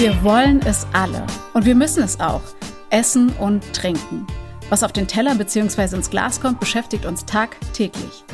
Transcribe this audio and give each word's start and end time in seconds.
Wir 0.00 0.24
wollen 0.24 0.62
es 0.64 0.86
alle. 0.94 1.26
Und 1.52 1.66
wir 1.66 1.74
müssen 1.74 2.02
es 2.02 2.20
auch. 2.20 2.40
Essen 2.88 3.28
und 3.38 3.74
trinken. 3.74 4.26
Was 4.70 4.82
auf 4.82 4.92
den 4.92 5.06
Teller 5.06 5.34
bzw. 5.34 5.94
ins 5.94 6.08
Glas 6.08 6.40
kommt, 6.40 6.58
beschäftigt 6.58 7.04
uns 7.04 7.26
tagtäglich. 7.26 8.24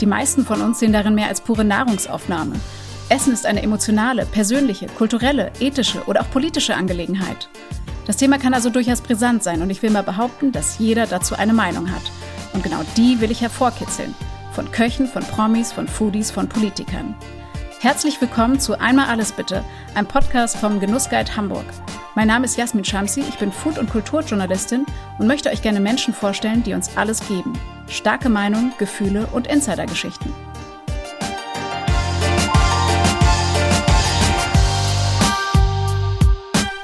Die 0.00 0.06
meisten 0.06 0.46
von 0.46 0.60
uns 0.60 0.78
sehen 0.78 0.92
darin 0.92 1.16
mehr 1.16 1.26
als 1.26 1.40
pure 1.40 1.64
Nahrungsaufnahme. 1.64 2.54
Essen 3.08 3.32
ist 3.32 3.44
eine 3.44 3.60
emotionale, 3.60 4.24
persönliche, 4.24 4.86
kulturelle, 4.86 5.50
ethische 5.58 6.04
oder 6.04 6.20
auch 6.20 6.30
politische 6.30 6.76
Angelegenheit. 6.76 7.48
Das 8.06 8.18
Thema 8.18 8.38
kann 8.38 8.54
also 8.54 8.70
durchaus 8.70 9.00
brisant 9.00 9.42
sein 9.42 9.62
und 9.62 9.70
ich 9.70 9.82
will 9.82 9.90
mal 9.90 10.04
behaupten, 10.04 10.52
dass 10.52 10.78
jeder 10.78 11.08
dazu 11.08 11.34
eine 11.34 11.54
Meinung 11.54 11.90
hat. 11.90 12.08
Und 12.52 12.62
genau 12.62 12.82
die 12.96 13.20
will 13.20 13.32
ich 13.32 13.40
hervorkitzeln. 13.40 14.14
Von 14.52 14.70
Köchen, 14.70 15.08
von 15.08 15.24
Promis, 15.24 15.72
von 15.72 15.88
Foodies, 15.88 16.30
von 16.30 16.48
Politikern. 16.48 17.16
Herzlich 17.78 18.18
willkommen 18.22 18.58
zu 18.58 18.80
Einmal 18.80 19.06
alles 19.06 19.32
bitte, 19.32 19.62
einem 19.94 20.06
Podcast 20.08 20.56
vom 20.56 20.80
Genussguide 20.80 21.36
Hamburg. 21.36 21.66
Mein 22.14 22.26
Name 22.26 22.46
ist 22.46 22.56
Jasmin 22.56 22.86
Shamsi, 22.86 23.20
ich 23.20 23.36
bin 23.38 23.52
Food- 23.52 23.78
und 23.78 23.90
Kulturjournalistin 23.90 24.86
und 25.18 25.26
möchte 25.26 25.50
euch 25.50 25.60
gerne 25.60 25.78
Menschen 25.78 26.14
vorstellen, 26.14 26.62
die 26.62 26.72
uns 26.72 26.96
alles 26.96 27.20
geben. 27.28 27.52
Starke 27.88 28.30
Meinungen, 28.30 28.72
Gefühle 28.78 29.26
und 29.26 29.46
Insidergeschichten. 29.46 30.32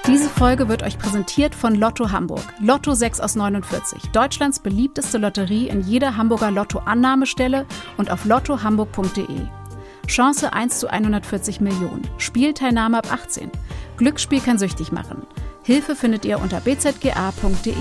Diese 0.07 0.29
Folge 0.29 0.69
wird 0.69 0.83
euch 0.83 0.99
präsentiert 0.99 1.55
von 1.55 1.75
Lotto 1.75 2.13
Hamburg. 2.13 2.45
Lotto 2.61 2.93
6 2.93 3.21
aus 3.21 3.35
49. 3.35 4.11
Deutschlands 4.13 4.61
beliebteste 4.61 5.17
Lotterie 5.17 5.69
in 5.69 5.81
jeder 5.81 6.19
Hamburger 6.19 6.51
Lotto-Annahmestelle 6.51 7.65
und 7.97 8.11
auf 8.11 8.27
lottohamburg.de. 8.27 9.49
Chance 10.13 10.53
1 10.53 10.79
zu 10.79 10.93
140 10.93 11.63
Millionen. 11.63 12.07
Spielteilnahme 12.19 12.99
ab 12.99 13.11
18. 13.11 13.51
Glücksspiel 13.97 14.43
kann 14.43 14.59
süchtig 14.59 14.93
machen. 14.93 15.27
Hilfe 15.63 15.97
findet 15.97 16.27
ihr 16.27 16.39
unter 16.39 16.61
bzga.de. 16.61 17.75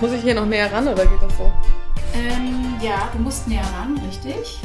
Muss 0.00 0.12
ich 0.12 0.22
hier 0.22 0.34
noch 0.34 0.46
näher 0.46 0.72
ran 0.72 0.88
oder 0.88 1.06
geht 1.06 1.22
das 1.22 1.36
so? 1.36 1.52
Ähm, 2.14 2.74
ja, 2.82 3.08
du 3.12 3.20
musst 3.20 3.46
näher 3.46 3.62
ran, 3.78 3.96
richtig? 4.04 4.58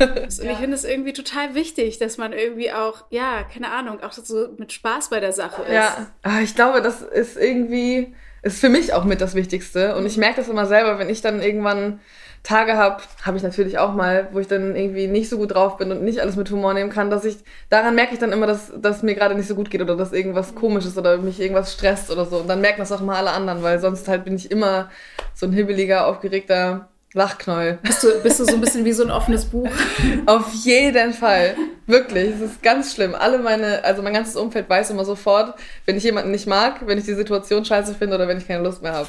Und 0.40 0.50
ich 0.50 0.56
finde 0.58 0.74
es 0.74 0.84
irgendwie 0.84 1.12
total 1.12 1.54
wichtig, 1.54 1.98
dass 1.98 2.18
man 2.18 2.32
irgendwie 2.32 2.72
auch, 2.72 3.04
ja, 3.10 3.42
keine 3.42 3.70
Ahnung, 3.70 4.02
auch 4.02 4.12
so 4.12 4.48
mit 4.56 4.72
Spaß 4.72 5.10
bei 5.10 5.20
der 5.20 5.32
Sache 5.32 5.62
ist. 5.62 5.72
Ja, 5.72 6.06
Ah, 6.22 6.40
ich 6.42 6.54
glaube, 6.54 6.80
das 6.80 7.02
ist 7.02 7.36
irgendwie, 7.36 8.14
ist 8.42 8.60
für 8.60 8.68
mich 8.68 8.94
auch 8.94 9.04
mit 9.04 9.20
das 9.20 9.34
Wichtigste. 9.34 9.96
Und 9.96 10.06
ich 10.06 10.16
merke 10.16 10.36
das 10.36 10.48
immer 10.48 10.66
selber, 10.66 10.98
wenn 10.98 11.10
ich 11.10 11.20
dann 11.20 11.42
irgendwann 11.42 12.00
Tage 12.42 12.78
habe, 12.78 13.02
habe 13.22 13.36
ich 13.36 13.42
natürlich 13.42 13.78
auch 13.78 13.92
mal, 13.92 14.28
wo 14.32 14.38
ich 14.38 14.48
dann 14.48 14.74
irgendwie 14.74 15.06
nicht 15.06 15.28
so 15.28 15.36
gut 15.36 15.52
drauf 15.52 15.76
bin 15.76 15.92
und 15.92 16.02
nicht 16.02 16.20
alles 16.20 16.36
mit 16.36 16.50
Humor 16.50 16.72
nehmen 16.72 16.88
kann, 16.90 17.10
dass 17.10 17.26
ich, 17.26 17.36
daran 17.68 17.94
merke 17.94 18.14
ich 18.14 18.18
dann 18.18 18.32
immer, 18.32 18.46
dass, 18.46 18.72
dass 18.80 19.02
mir 19.02 19.14
gerade 19.14 19.34
nicht 19.34 19.46
so 19.46 19.54
gut 19.54 19.70
geht 19.70 19.82
oder 19.82 19.94
dass 19.94 20.14
irgendwas 20.14 20.54
komisch 20.54 20.86
ist 20.86 20.96
oder 20.96 21.18
mich 21.18 21.38
irgendwas 21.38 21.74
stresst 21.74 22.10
oder 22.10 22.24
so. 22.24 22.38
Und 22.38 22.48
dann 22.48 22.62
merken 22.62 22.80
das 22.80 22.92
auch 22.92 23.02
mal 23.02 23.16
alle 23.16 23.32
anderen, 23.32 23.62
weil 23.62 23.78
sonst 23.78 24.08
halt 24.08 24.24
bin 24.24 24.36
ich 24.36 24.50
immer 24.50 24.90
so 25.34 25.44
ein 25.44 25.52
hibbeliger, 25.52 26.06
aufgeregter 26.06 26.88
Lachknäuel. 27.12 27.78
Bist 27.82 28.04
du, 28.04 28.22
bist 28.22 28.38
du 28.38 28.44
so 28.44 28.54
ein 28.54 28.60
bisschen 28.60 28.84
wie 28.84 28.92
so 28.92 29.02
ein 29.02 29.10
offenes 29.10 29.44
Buch? 29.44 29.68
Auf 30.26 30.52
jeden 30.62 31.12
Fall. 31.12 31.56
Wirklich. 31.88 32.34
Es 32.36 32.40
ist 32.40 32.62
ganz 32.62 32.94
schlimm. 32.94 33.16
Alle 33.16 33.38
meine, 33.38 33.82
also 33.82 34.00
mein 34.00 34.14
ganzes 34.14 34.36
Umfeld 34.36 34.68
weiß 34.68 34.90
immer 34.90 35.04
sofort, 35.04 35.58
wenn 35.86 35.96
ich 35.96 36.04
jemanden 36.04 36.30
nicht 36.30 36.46
mag, 36.46 36.86
wenn 36.86 36.98
ich 36.98 37.04
die 37.04 37.14
Situation 37.14 37.64
scheiße 37.64 37.94
finde 37.96 38.14
oder 38.14 38.28
wenn 38.28 38.38
ich 38.38 38.46
keine 38.46 38.62
Lust 38.62 38.80
mehr 38.80 38.92
habe. 38.92 39.08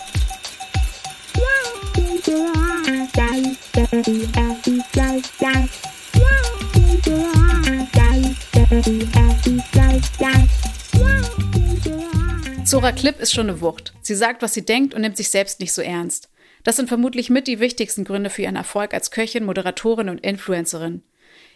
Zora 12.66 12.94
Klipp 12.94 13.20
ist 13.20 13.34
schon 13.34 13.50
eine 13.50 13.62
Wucht. 13.62 13.94
Sie 14.02 14.16
sagt, 14.16 14.42
was 14.42 14.56
sie 14.56 14.66
denkt 14.66 14.96
und 14.96 15.02
nimmt 15.02 15.18
sich 15.18 15.30
selbst 15.30 15.59
nicht 15.59 15.74
so 15.74 15.84
ernst. 15.84 16.31
Das 16.64 16.76
sind 16.76 16.88
vermutlich 16.88 17.30
mit 17.30 17.48
die 17.48 17.60
wichtigsten 17.60 18.04
Gründe 18.04 18.30
für 18.30 18.44
ihren 18.44 18.56
Erfolg 18.56 18.94
als 18.94 19.12
Köchin, 19.12 19.46
Moderatorin 19.46 20.10
und 20.10 20.20
Influencerin. 20.20 21.04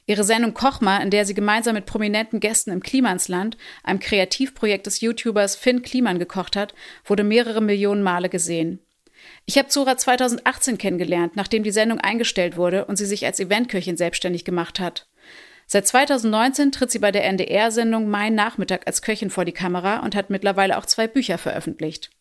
Ihre 0.07 0.23
Sendung 0.23 0.53
Kochma, 0.53 0.97
in 0.97 1.09
der 1.09 1.25
sie 1.25 1.33
gemeinsam 1.33 1.75
mit 1.75 1.87
prominenten 1.87 2.39
Gästen 2.39 2.71
im 2.71 2.81
Klimansland, 2.81 3.57
einem 3.83 3.99
Kreativprojekt 3.99 4.85
des 4.85 5.01
YouTubers 5.01 5.55
Finn 5.55 5.81
Kliman 5.81 6.19
gekocht 6.19 6.55
hat, 6.55 6.75
wurde 7.05 7.23
mehrere 7.23 7.61
Millionen 7.61 8.03
Male 8.03 8.29
gesehen. 8.29 8.79
Ich 9.45 9.57
habe 9.57 9.69
Zora 9.69 9.97
2018 9.97 10.77
kennengelernt, 10.77 11.35
nachdem 11.35 11.63
die 11.63 11.71
Sendung 11.71 11.99
eingestellt 11.99 12.57
wurde 12.57 12.85
und 12.85 12.97
sie 12.97 13.05
sich 13.05 13.25
als 13.25 13.39
Eventköchin 13.39 13.97
selbstständig 13.97 14.45
gemacht 14.45 14.79
hat. 14.79 15.07
Seit 15.67 15.87
2019 15.87 16.71
tritt 16.71 16.91
sie 16.91 16.99
bei 16.99 17.11
der 17.11 17.25
NDR-Sendung 17.25 18.07
Mein 18.07 18.35
Nachmittag 18.35 18.85
als 18.85 19.01
Köchin 19.01 19.31
vor 19.31 19.45
die 19.45 19.51
Kamera 19.51 19.99
und 19.99 20.15
hat 20.15 20.29
mittlerweile 20.29 20.77
auch 20.77 20.85
zwei 20.85 21.07
Bücher 21.07 21.39
veröffentlicht. 21.39 22.11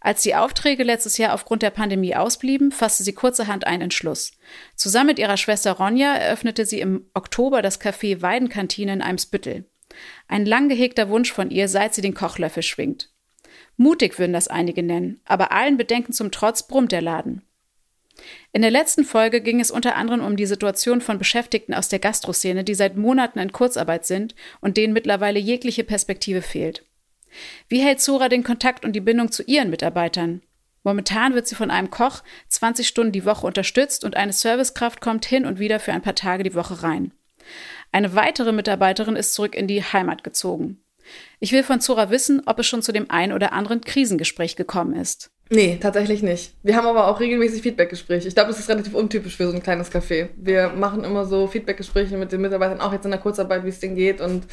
Als 0.00 0.22
die 0.22 0.34
Aufträge 0.34 0.82
letztes 0.82 1.18
Jahr 1.18 1.34
aufgrund 1.34 1.62
der 1.62 1.70
Pandemie 1.70 2.14
ausblieben, 2.14 2.72
fasste 2.72 3.02
sie 3.02 3.12
kurzerhand 3.12 3.66
einen 3.66 3.82
Entschluss. 3.82 4.32
Zusammen 4.76 5.08
mit 5.08 5.18
ihrer 5.18 5.36
Schwester 5.36 5.72
Ronja 5.72 6.14
eröffnete 6.14 6.66
sie 6.66 6.80
im 6.80 7.06
Oktober 7.14 7.62
das 7.62 7.80
Café 7.80 8.22
Weidenkantine 8.22 8.92
in 8.92 9.02
Eimsbüttel. 9.02 9.64
Ein 10.28 10.46
lang 10.46 10.68
gehegter 10.68 11.08
Wunsch 11.08 11.32
von 11.32 11.50
ihr, 11.50 11.68
seit 11.68 11.94
sie 11.94 12.02
den 12.02 12.14
Kochlöffel 12.14 12.62
schwingt. 12.62 13.10
Mutig 13.76 14.18
würden 14.18 14.32
das 14.32 14.48
einige 14.48 14.82
nennen, 14.82 15.20
aber 15.24 15.52
allen 15.52 15.76
Bedenken 15.76 16.12
zum 16.12 16.30
Trotz 16.30 16.66
brummt 16.66 16.92
der 16.92 17.02
Laden. 17.02 17.42
In 18.52 18.62
der 18.62 18.70
letzten 18.70 19.04
Folge 19.04 19.40
ging 19.40 19.60
es 19.60 19.70
unter 19.70 19.94
anderem 19.94 20.24
um 20.24 20.36
die 20.36 20.46
Situation 20.46 21.00
von 21.00 21.18
Beschäftigten 21.18 21.74
aus 21.74 21.88
der 21.88 22.00
Gastroszene, 22.00 22.64
die 22.64 22.74
seit 22.74 22.96
Monaten 22.96 23.38
in 23.38 23.52
Kurzarbeit 23.52 24.06
sind 24.06 24.34
und 24.60 24.76
denen 24.76 24.92
mittlerweile 24.92 25.38
jegliche 25.38 25.84
Perspektive 25.84 26.42
fehlt. 26.42 26.84
Wie 27.68 27.80
hält 27.80 28.00
Zora 28.00 28.28
den 28.28 28.44
Kontakt 28.44 28.84
und 28.84 28.92
die 28.92 29.00
Bindung 29.00 29.30
zu 29.30 29.42
ihren 29.42 29.70
Mitarbeitern? 29.70 30.42
Momentan 30.84 31.34
wird 31.34 31.46
sie 31.46 31.54
von 31.54 31.70
einem 31.70 31.90
Koch 31.90 32.22
20 32.48 32.86
Stunden 32.86 33.12
die 33.12 33.24
Woche 33.24 33.46
unterstützt 33.46 34.04
und 34.04 34.16
eine 34.16 34.32
Servicekraft 34.32 35.00
kommt 35.00 35.26
hin 35.26 35.44
und 35.44 35.58
wieder 35.58 35.80
für 35.80 35.92
ein 35.92 36.02
paar 36.02 36.14
Tage 36.14 36.44
die 36.44 36.54
Woche 36.54 36.82
rein. 36.82 37.12
Eine 37.92 38.14
weitere 38.14 38.52
Mitarbeiterin 38.52 39.16
ist 39.16 39.34
zurück 39.34 39.54
in 39.54 39.66
die 39.66 39.82
Heimat 39.82 40.24
gezogen. 40.24 40.82
Ich 41.40 41.52
will 41.52 41.62
von 41.62 41.80
Zora 41.80 42.10
wissen, 42.10 42.42
ob 42.46 42.58
es 42.58 42.66
schon 42.66 42.82
zu 42.82 42.92
dem 42.92 43.10
ein 43.10 43.32
oder 43.32 43.52
anderen 43.52 43.80
Krisengespräch 43.80 44.56
gekommen 44.56 44.94
ist. 44.94 45.30
Nee, 45.50 45.78
tatsächlich 45.80 46.22
nicht. 46.22 46.52
Wir 46.62 46.76
haben 46.76 46.86
aber 46.86 47.08
auch 47.08 47.20
regelmäßig 47.20 47.62
Feedbackgespräche. 47.62 48.28
Ich 48.28 48.34
glaube, 48.34 48.50
das 48.50 48.58
ist 48.58 48.68
relativ 48.68 48.94
untypisch 48.94 49.36
für 49.36 49.48
so 49.48 49.54
ein 49.54 49.62
kleines 49.62 49.90
Café. 49.90 50.28
Wir 50.36 50.68
machen 50.68 51.04
immer 51.04 51.24
so 51.24 51.46
Feedbackgespräche 51.46 52.18
mit 52.18 52.32
den 52.32 52.42
Mitarbeitern, 52.42 52.80
auch 52.80 52.92
jetzt 52.92 53.06
in 53.06 53.10
der 53.10 53.20
Kurzarbeit, 53.20 53.64
wie 53.64 53.70
es 53.70 53.80
denen 53.80 53.96
geht 53.96 54.20
und 54.20 54.46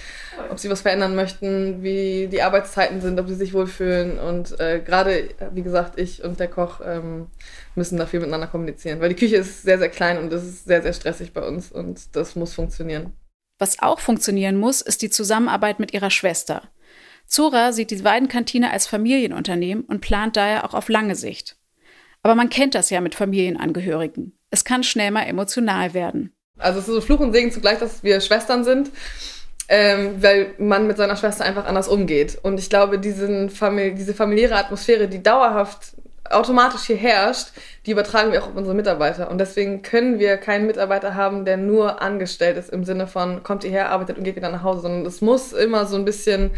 ob 0.50 0.58
sie 0.58 0.70
was 0.70 0.82
verändern 0.82 1.14
möchten, 1.14 1.84
wie 1.84 2.28
die 2.32 2.42
Arbeitszeiten 2.42 3.02
sind, 3.02 3.20
ob 3.20 3.28
sie 3.28 3.36
sich 3.36 3.54
wohlfühlen. 3.54 4.18
Und 4.20 4.58
äh, 4.62 4.80
gerade, 4.80 5.30
wie 5.54 5.64
gesagt, 5.64 6.00
ich 6.00 6.24
und 6.24 6.40
der 6.40 6.48
Koch 6.48 6.80
ähm, 6.86 7.28
müssen 7.76 7.98
da 7.98 8.06
viel 8.06 8.22
miteinander 8.22 8.48
kommunizieren. 8.48 9.02
Weil 9.02 9.10
die 9.10 9.16
Küche 9.16 9.36
ist 9.36 9.64
sehr, 9.64 9.78
sehr 9.78 9.90
klein 9.90 10.18
und 10.18 10.32
es 10.32 10.44
ist 10.46 10.66
sehr, 10.66 10.82
sehr 10.82 10.94
stressig 10.94 11.34
bei 11.34 11.46
uns 11.46 11.74
und 11.74 12.16
das 12.16 12.38
muss 12.38 12.54
funktionieren. 12.54 13.12
Was 13.58 13.80
auch 13.80 14.00
funktionieren 14.00 14.58
muss, 14.58 14.82
ist 14.82 15.02
die 15.02 15.10
Zusammenarbeit 15.10 15.80
mit 15.80 15.94
ihrer 15.94 16.10
Schwester. 16.10 16.64
Zora 17.28 17.72
sieht 17.72 17.92
die 17.92 18.04
Weidenkantine 18.04 18.72
als 18.72 18.88
Familienunternehmen 18.88 19.84
und 19.84 20.02
plant 20.02 20.36
daher 20.38 20.66
auch 20.66 20.74
auf 20.74 20.90
lange 20.90 21.16
Sicht. 21.16 21.58
Aber 22.24 22.36
man 22.36 22.50
kennt 22.50 22.76
das 22.76 22.90
ja 22.90 23.02
mit 23.02 23.16
Familienangehörigen. 23.16 24.38
Es 24.50 24.66
kann 24.66 24.84
schnell 24.84 25.12
mal 25.12 25.24
emotional 25.24 25.94
werden. 25.94 26.34
Also 26.58 26.80
es 26.80 26.88
ist 26.88 26.94
so 26.94 27.02
Fluch 27.02 27.20
und 27.20 27.34
Segen 27.34 27.52
zugleich, 27.52 27.80
dass 27.80 28.04
wir 28.04 28.22
Schwestern 28.22 28.64
sind, 28.64 28.90
ähm, 29.68 30.22
weil 30.22 30.54
man 30.58 30.88
mit 30.88 30.98
seiner 30.98 31.18
Schwester 31.18 31.44
einfach 31.44 31.66
anders 31.66 31.88
umgeht. 31.88 32.38
Und 32.42 32.60
ich 32.60 32.70
glaube, 32.70 33.00
diesen 33.00 33.50
Famili 33.50 33.94
diese 33.94 34.14
familiäre 34.14 34.56
Atmosphäre, 34.56 35.08
die 35.08 35.22
dauerhaft 35.22 35.96
automatisch 36.30 36.84
hier 36.84 36.96
herrscht, 36.96 37.50
die 37.86 37.92
übertragen 37.92 38.32
wir 38.32 38.42
auch 38.42 38.48
auf 38.48 38.56
unsere 38.56 38.76
Mitarbeiter. 38.76 39.30
Und 39.30 39.38
deswegen 39.38 39.82
können 39.82 40.20
wir 40.20 40.38
keinen 40.38 40.66
Mitarbeiter 40.66 41.16
haben, 41.16 41.46
der 41.46 41.58
nur 41.58 42.02
angestellt 42.02 42.58
ist 42.58 42.70
im 42.70 42.84
Sinne 42.84 43.08
von, 43.08 43.44
kommt 43.44 43.64
hierher, 43.64 43.92
arbeitet 43.92 44.18
und 44.18 44.24
geht 44.24 44.36
wieder 44.36 44.50
nach 44.50 44.64
Hause, 44.64 44.82
sondern 44.82 45.06
es 45.06 45.22
muss 45.22 45.54
immer 45.54 45.86
so 45.86 45.96
ein 45.96 46.06
bisschen 46.06 46.52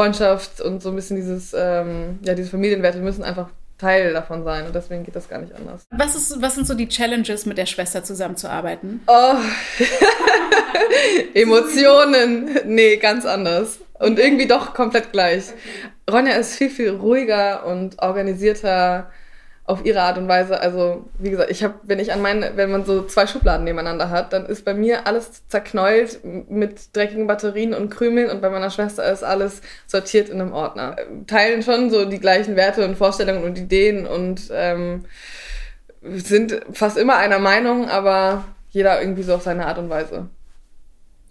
Freundschaft 0.00 0.62
und 0.62 0.82
so 0.82 0.88
ein 0.88 0.96
bisschen 0.96 1.16
dieses, 1.16 1.52
ähm, 1.54 2.20
ja, 2.22 2.32
diese 2.32 2.48
Familienwerte 2.48 3.00
müssen 3.00 3.22
einfach 3.22 3.50
Teil 3.76 4.14
davon 4.14 4.44
sein 4.44 4.64
und 4.66 4.74
deswegen 4.74 5.04
geht 5.04 5.14
das 5.14 5.28
gar 5.28 5.42
nicht 5.42 5.54
anders. 5.54 5.84
Was, 5.90 6.14
ist, 6.14 6.40
was 6.40 6.54
sind 6.54 6.66
so 6.66 6.72
die 6.72 6.88
Challenges, 6.88 7.44
mit 7.44 7.58
der 7.58 7.66
Schwester 7.66 8.02
zusammenzuarbeiten? 8.02 9.02
Oh, 9.06 9.34
Emotionen, 11.34 12.60
nee, 12.64 12.96
ganz 12.96 13.26
anders. 13.26 13.80
Und 13.98 14.18
irgendwie 14.18 14.46
doch 14.46 14.72
komplett 14.72 15.12
gleich. 15.12 15.52
Ronja 16.10 16.32
ist 16.32 16.54
viel, 16.54 16.70
viel 16.70 16.90
ruhiger 16.92 17.66
und 17.66 18.00
organisierter 18.00 19.10
auf 19.64 19.84
ihre 19.84 20.00
Art 20.00 20.18
und 20.18 20.26
Weise. 20.26 20.60
Also, 20.60 21.04
wie 21.18 21.30
gesagt, 21.30 21.50
ich 21.50 21.62
habe, 21.62 21.74
wenn 21.84 22.00
ich 22.00 22.12
an 22.12 22.20
meine, 22.22 22.56
wenn 22.56 22.72
man 22.72 22.84
so 22.84 23.04
zwei 23.04 23.26
Schubladen 23.26 23.64
nebeneinander 23.64 24.10
hat, 24.10 24.32
dann 24.32 24.46
ist 24.46 24.64
bei 24.64 24.74
mir 24.74 25.06
alles 25.06 25.46
zerknäult 25.48 26.20
mit 26.24 26.94
dreckigen 26.96 27.26
Batterien 27.26 27.72
und 27.74 27.90
Krümeln 27.90 28.30
und 28.30 28.40
bei 28.40 28.50
meiner 28.50 28.70
Schwester 28.70 29.04
ist 29.10 29.22
alles 29.22 29.62
sortiert 29.86 30.28
in 30.28 30.40
einem 30.40 30.52
Ordner. 30.52 30.96
Teilen 31.26 31.62
schon 31.62 31.90
so 31.90 32.04
die 32.04 32.18
gleichen 32.18 32.56
Werte 32.56 32.84
und 32.84 32.96
Vorstellungen 32.96 33.44
und 33.44 33.58
Ideen 33.58 34.06
und 34.06 34.50
ähm, 34.52 35.04
sind 36.02 36.60
fast 36.72 36.96
immer 36.96 37.16
einer 37.16 37.38
Meinung, 37.38 37.88
aber 37.88 38.44
jeder 38.70 39.00
irgendwie 39.00 39.22
so 39.22 39.34
auf 39.34 39.42
seine 39.42 39.66
Art 39.66 39.78
und 39.78 39.90
Weise. 39.90 40.28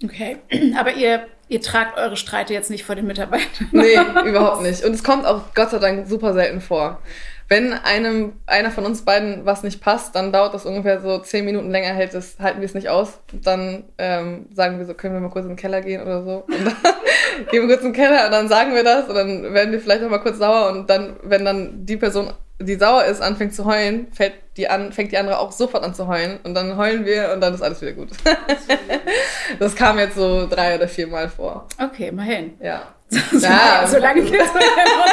Okay, 0.04 0.38
aber 0.78 0.94
ihr, 0.94 1.26
ihr 1.50 1.62
tragt 1.62 1.98
eure 1.98 2.16
Streite 2.16 2.54
jetzt 2.54 2.70
nicht 2.70 2.86
vor 2.86 2.96
den 2.96 3.08
Mitarbeitern. 3.08 3.68
Nee, 3.72 3.98
überhaupt 4.26 4.62
nicht. 4.62 4.86
Und 4.86 4.94
es 4.94 5.04
kommt 5.04 5.26
auch 5.26 5.54
Gott 5.56 5.72
sei 5.72 5.80
Dank 5.80 6.08
super 6.08 6.34
selten 6.34 6.62
vor 6.62 7.02
wenn 7.50 7.74
einem 7.74 8.34
einer 8.46 8.70
von 8.70 8.86
uns 8.86 9.02
beiden 9.02 9.44
was 9.44 9.64
nicht 9.64 9.82
passt, 9.82 10.16
dann 10.16 10.32
dauert 10.32 10.54
das 10.54 10.68
ungefähr 10.68 11.02
so 11.02 11.18
zehn 11.18 11.46
Minuten 11.46 11.72
länger, 11.72 11.90
hält 11.90 12.14
es, 12.14 12.38
halten 12.40 12.62
wir 12.62 12.68
es 12.68 12.76
nicht 12.76 12.90
aus. 12.90 13.20
Dann 13.34 13.86
ähm, 13.98 14.46
sagen 14.54 14.78
wir 14.78 14.86
so, 14.86 14.94
können 14.94 15.16
wir 15.16 15.22
mal 15.22 15.32
kurz 15.32 15.46
in 15.46 15.52
den 15.52 15.58
Keller 15.58 15.82
gehen 15.82 16.02
oder 16.02 16.24
so. 16.24 16.44
Und 16.48 16.66
dann 16.66 16.76
gehen 17.52 17.68
wir 17.68 17.76
kurz 17.76 17.82
in 17.82 17.92
den 17.92 17.94
Keller 17.94 18.26
und 18.26 18.32
dann 18.32 18.48
sagen 18.48 18.76
wir 18.76 18.84
das 18.84 19.10
und 19.10 19.16
dann 19.16 19.54
werden 19.54 19.72
wir 19.72 19.82
vielleicht 19.82 20.04
auch 20.04 20.10
mal 20.10 20.20
kurz 20.20 20.38
sauer 20.38 20.70
und 20.70 20.90
dann, 20.92 21.16
wenn 21.24 21.44
dann 21.44 21.88
die 21.88 21.98
Person, 21.98 22.32
die 22.60 22.76
sauer 22.76 23.06
ist, 23.06 23.20
anfängt 23.20 23.56
zu 23.56 23.66
heulen, 23.66 24.08
fällt 24.12 24.34
die 24.56 24.70
an, 24.70 24.92
fängt 24.92 25.12
die 25.12 25.18
andere 25.18 25.40
auch 25.40 25.52
sofort 25.52 25.84
an 25.84 25.96
zu 25.96 26.08
heulen 26.08 26.38
und 26.44 26.54
dann 26.54 26.78
heulen 26.78 27.04
wir 27.06 27.32
und 27.34 27.42
dann 27.42 27.56
ist 27.56 27.64
alles 27.64 27.82
wieder 27.82 27.94
gut. 27.94 28.10
das 29.60 29.76
kam 29.76 29.98
jetzt 29.98 30.16
so 30.16 30.48
drei 30.48 30.76
oder 30.76 30.88
vier 30.88 31.08
Mal 31.08 31.30
vor. 31.30 31.68
Okay, 31.82 32.10
immerhin. 32.10 32.54
Ja. 32.62 32.84
ja, 33.40 33.88
so 33.88 33.98
lange 33.98 34.22
geht's 34.22 34.50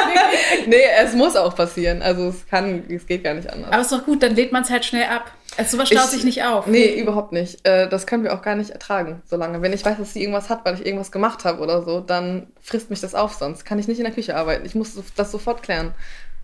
Nee, 0.67 0.83
es 0.99 1.13
muss 1.13 1.35
auch 1.35 1.55
passieren. 1.55 2.01
Also 2.01 2.29
es 2.29 2.47
kann, 2.47 2.83
es 2.89 3.07
geht 3.07 3.23
gar 3.23 3.33
nicht 3.33 3.51
anders. 3.51 3.71
Aber 3.71 3.81
ist 3.81 3.91
doch 3.91 4.05
gut, 4.05 4.21
dann 4.21 4.35
lädt 4.35 4.51
man 4.51 4.63
es 4.63 4.69
halt 4.69 4.85
schnell 4.85 5.05
ab. 5.05 5.31
Also 5.57 5.77
sowas 5.77 5.89
staut 5.89 6.05
ich, 6.05 6.09
sich 6.11 6.23
nicht 6.23 6.43
auf. 6.43 6.67
Nee, 6.67 6.99
überhaupt 6.99 7.31
nicht. 7.31 7.65
Äh, 7.65 7.89
das 7.89 8.05
können 8.05 8.23
wir 8.23 8.33
auch 8.33 8.43
gar 8.43 8.55
nicht 8.55 8.69
ertragen, 8.69 9.23
so 9.25 9.37
lange. 9.37 9.61
Wenn 9.61 9.73
ich 9.73 9.83
weiß, 9.83 9.97
dass 9.97 10.13
sie 10.13 10.21
irgendwas 10.21 10.49
hat, 10.49 10.63
weil 10.65 10.75
ich 10.75 10.85
irgendwas 10.85 11.11
gemacht 11.11 11.45
habe 11.45 11.61
oder 11.61 11.83
so, 11.83 11.99
dann 11.99 12.47
frisst 12.61 12.89
mich 12.91 13.01
das 13.01 13.15
auf, 13.15 13.33
sonst 13.33 13.65
kann 13.65 13.79
ich 13.79 13.87
nicht 13.87 13.97
in 13.97 14.03
der 14.03 14.13
Küche 14.13 14.35
arbeiten. 14.35 14.65
Ich 14.65 14.75
muss 14.75 14.93
das 15.15 15.31
sofort 15.31 15.63
klären. 15.63 15.93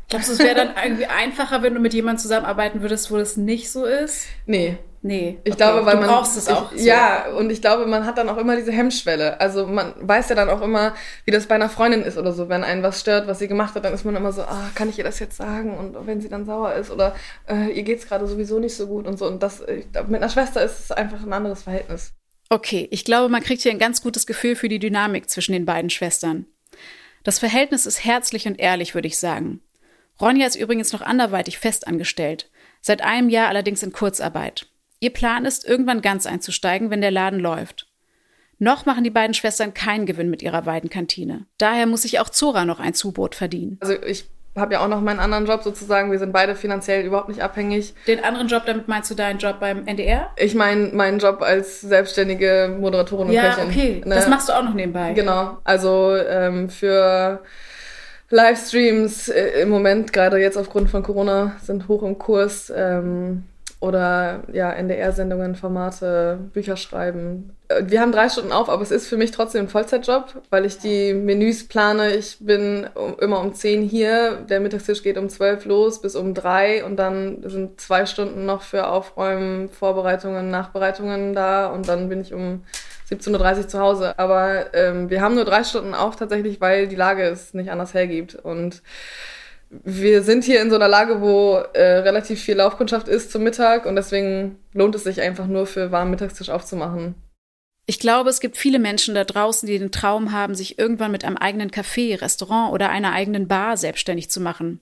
Glaubst 0.09 0.29
du, 0.29 0.33
es 0.33 0.39
wäre 0.39 0.55
dann 0.55 0.73
irgendwie 0.83 1.05
einfacher, 1.05 1.61
wenn 1.61 1.75
du 1.75 1.79
mit 1.79 1.93
jemandem 1.93 2.21
zusammenarbeiten 2.21 2.81
würdest, 2.81 3.11
wo 3.11 3.17
das 3.17 3.37
nicht 3.37 3.71
so 3.71 3.85
ist? 3.85 4.25
Nee, 4.45 4.77
Nee. 5.05 5.37
Ich 5.43 5.51
okay. 5.51 5.57
glaube, 5.57 5.85
weil 5.85 5.95
du 5.97 6.01
man. 6.01 6.09
brauchst 6.09 6.37
es 6.37 6.47
auch. 6.47 6.71
Ich, 6.71 6.81
so. 6.81 6.87
Ja, 6.87 7.27
und 7.37 7.49
ich 7.49 7.61
glaube, 7.61 7.85
man 7.85 8.05
hat 8.05 8.17
dann 8.17 8.29
auch 8.29 8.37
immer 8.37 8.55
diese 8.55 8.71
Hemmschwelle. 8.71 9.39
Also 9.41 9.67
man 9.67 9.93
weiß 9.99 10.29
ja 10.29 10.35
dann 10.35 10.49
auch 10.49 10.61
immer, 10.61 10.95
wie 11.25 11.31
das 11.31 11.45
bei 11.45 11.55
einer 11.55 11.69
Freundin 11.69 12.03
ist 12.03 12.17
oder 12.17 12.31
so. 12.31 12.47
Wenn 12.47 12.63
einen 12.63 12.83
was 12.83 13.01
stört, 13.01 13.27
was 13.27 13.39
sie 13.39 13.49
gemacht 13.49 13.75
hat, 13.75 13.83
dann 13.83 13.93
ist 13.93 14.05
man 14.05 14.15
immer 14.15 14.31
so, 14.31 14.43
ah, 14.43 14.69
kann 14.75 14.87
ich 14.87 14.97
ihr 14.97 15.03
das 15.03 15.19
jetzt 15.19 15.35
sagen? 15.35 15.77
Und 15.77 16.07
wenn 16.07 16.21
sie 16.21 16.29
dann 16.29 16.45
sauer 16.45 16.73
ist 16.75 16.89
oder 16.89 17.15
äh, 17.49 17.69
ihr 17.73 17.83
geht's 17.83 18.07
gerade 18.07 18.25
sowieso 18.27 18.59
nicht 18.59 18.77
so 18.77 18.87
gut 18.87 19.05
und 19.05 19.19
so. 19.19 19.27
Und 19.27 19.43
das 19.43 19.59
mit 20.07 20.21
einer 20.21 20.29
Schwester 20.29 20.63
ist 20.63 20.79
es 20.79 20.91
einfach 20.91 21.21
ein 21.21 21.33
anderes 21.33 21.63
Verhältnis. 21.63 22.13
Okay, 22.49 22.87
ich 22.89 23.03
glaube, 23.03 23.27
man 23.27 23.43
kriegt 23.43 23.61
hier 23.61 23.71
ein 23.73 23.79
ganz 23.79 24.01
gutes 24.01 24.25
Gefühl 24.25 24.55
für 24.55 24.69
die 24.69 24.79
Dynamik 24.79 25.29
zwischen 25.29 25.51
den 25.51 25.65
beiden 25.65 25.89
Schwestern. 25.89 26.45
Das 27.25 27.39
Verhältnis 27.39 27.85
ist 27.85 28.05
herzlich 28.05 28.47
und 28.47 28.57
ehrlich, 28.57 28.95
würde 28.95 29.07
ich 29.09 29.17
sagen. 29.17 29.59
Ronja 30.21 30.47
ist 30.47 30.55
übrigens 30.55 30.93
noch 30.93 31.01
anderweitig 31.01 31.57
festangestellt, 31.57 32.49
seit 32.79 33.01
einem 33.01 33.27
Jahr 33.27 33.49
allerdings 33.49 33.83
in 33.83 33.91
Kurzarbeit. 33.91 34.67
Ihr 35.03 35.11
Plan 35.11 35.43
ist, 35.43 35.67
irgendwann 35.67 36.01
ganz 36.01 36.25
einzusteigen, 36.25 36.89
wenn 36.89 37.01
der 37.01 37.11
Laden 37.11 37.37
läuft. 37.37 37.87
Noch 38.57 38.85
machen 38.85 39.03
die 39.03 39.09
beiden 39.09 39.33
Schwestern 39.33 39.73
keinen 39.73 40.05
Gewinn 40.05 40.29
mit 40.29 40.41
ihrer 40.41 40.65
Weidenkantine. 40.65 41.45
Daher 41.57 41.87
muss 41.87 42.03
sich 42.03 42.21
auch 42.21 42.29
Zora 42.29 42.63
noch 42.63 42.79
ein 42.79 42.93
Zubrot 42.93 43.35
verdienen. 43.35 43.77
Also 43.81 44.01
ich 44.01 44.29
habe 44.55 44.75
ja 44.75 44.79
auch 44.79 44.87
noch 44.87 45.01
meinen 45.01 45.19
anderen 45.19 45.45
Job 45.45 45.61
sozusagen. 45.61 46.09
Wir 46.09 46.19
sind 46.19 46.31
beide 46.31 46.55
finanziell 46.55 47.05
überhaupt 47.05 47.27
nicht 47.27 47.41
abhängig. 47.41 47.93
Den 48.07 48.23
anderen 48.23 48.47
Job, 48.47 48.63
damit 48.65 48.87
meinst 48.87 49.11
du 49.11 49.15
deinen 49.15 49.39
Job 49.39 49.59
beim 49.59 49.85
NDR? 49.85 50.29
Ich 50.37 50.55
meine 50.55 50.93
meinen 50.93 51.19
Job 51.19 51.41
als 51.41 51.81
selbstständige 51.81 52.73
Moderatorin 52.79 53.27
und 53.27 53.33
ja, 53.33 53.55
Köchin. 53.55 53.65
Ja, 53.65 53.69
okay. 53.69 54.01
Ne? 54.05 54.15
Das 54.15 54.29
machst 54.29 54.47
du 54.47 54.53
auch 54.53 54.63
noch 54.63 54.73
nebenbei. 54.73 55.11
Genau. 55.11 55.57
Also 55.65 56.15
ähm, 56.15 56.69
für 56.69 57.41
Livestreams 58.29 59.27
äh, 59.27 59.63
im 59.63 59.67
Moment, 59.67 60.13
gerade 60.13 60.37
jetzt 60.37 60.57
aufgrund 60.57 60.89
von 60.89 61.03
Corona, 61.03 61.57
sind 61.61 61.89
hoch 61.89 62.03
im 62.03 62.17
Kurs. 62.17 62.71
Ähm, 62.73 63.43
oder 63.83 64.43
ja, 64.53 64.71
NDR-Sendungen, 64.71 65.55
Formate, 65.55 66.39
Bücher 66.53 66.77
schreiben. 66.77 67.53
Äh, 67.67 67.83
wir 67.87 67.99
haben 67.99 68.13
drei 68.13 68.29
Stunden 68.29 68.53
auf, 68.53 68.69
aber 68.69 68.81
es 68.81 68.91
ist 68.91 69.07
für 69.07 69.17
mich 69.17 69.31
trotzdem 69.31 69.65
ein 69.65 69.67
Vollzeitjob, 69.67 70.41
weil 70.49 70.63
ich 70.63 70.77
die 70.77 71.13
Menüs 71.13 71.67
plane. 71.67 72.15
Ich 72.15 72.37
bin 72.39 72.87
immer 73.19 73.41
um 73.41 73.53
zehn 73.53 73.81
hier, 73.81 74.37
der 74.49 74.61
Mittagstisch 74.61 75.03
geht 75.03 75.17
um 75.17 75.27
zwölf 75.27 75.65
los 75.65 75.99
bis 75.99 76.15
um 76.15 76.33
drei 76.33 76.85
und 76.85 76.95
dann 76.95 77.43
sind 77.43 77.81
zwei 77.81 78.05
Stunden 78.05 78.45
noch 78.45 78.61
für 78.61 78.87
Aufräumen, 78.87 79.67
Vorbereitungen, 79.67 80.49
Nachbereitungen 80.49 81.33
da 81.33 81.67
und 81.67 81.89
dann 81.89 82.07
bin 82.07 82.21
ich 82.21 82.33
um 82.33 82.63
17.30 83.11 83.57
Uhr 83.57 83.67
zu 83.67 83.79
Hause. 83.79 84.17
Aber 84.17 84.73
ähm, 84.73 85.09
wir 85.09 85.19
haben 85.19 85.35
nur 85.35 85.43
drei 85.43 85.65
Stunden 85.65 85.93
auf 85.93 86.15
tatsächlich, 86.15 86.61
weil 86.61 86.87
die 86.87 86.95
Lage 86.95 87.23
es 87.23 87.53
nicht 87.53 87.69
anders 87.69 87.93
hergibt. 87.93 88.35
Und 88.35 88.81
wir 89.83 90.21
sind 90.23 90.43
hier 90.43 90.61
in 90.61 90.69
so 90.69 90.75
einer 90.75 90.87
Lage, 90.87 91.21
wo 91.21 91.55
äh, 91.73 91.81
relativ 91.99 92.41
viel 92.41 92.55
Laufkundschaft 92.55 93.07
ist 93.07 93.31
zum 93.31 93.43
Mittag 93.43 93.85
und 93.85 93.95
deswegen 93.95 94.59
lohnt 94.73 94.95
es 94.95 95.03
sich 95.03 95.21
einfach 95.21 95.47
nur 95.47 95.65
für 95.65 95.91
warmen 95.91 96.11
Mittagstisch 96.11 96.49
aufzumachen. 96.49 97.15
Ich 97.85 97.99
glaube, 97.99 98.29
es 98.29 98.39
gibt 98.39 98.55
viele 98.55 98.79
Menschen 98.79 99.15
da 99.15 99.25
draußen, 99.25 99.67
die 99.67 99.77
den 99.77 99.91
Traum 99.91 100.31
haben, 100.31 100.55
sich 100.55 100.79
irgendwann 100.79 101.11
mit 101.11 101.25
einem 101.25 101.37
eigenen 101.37 101.69
Café, 101.69 102.21
Restaurant 102.21 102.71
oder 102.71 102.89
einer 102.89 103.11
eigenen 103.11 103.47
Bar 103.47 103.75
selbstständig 103.75 104.29
zu 104.29 104.39
machen. 104.39 104.79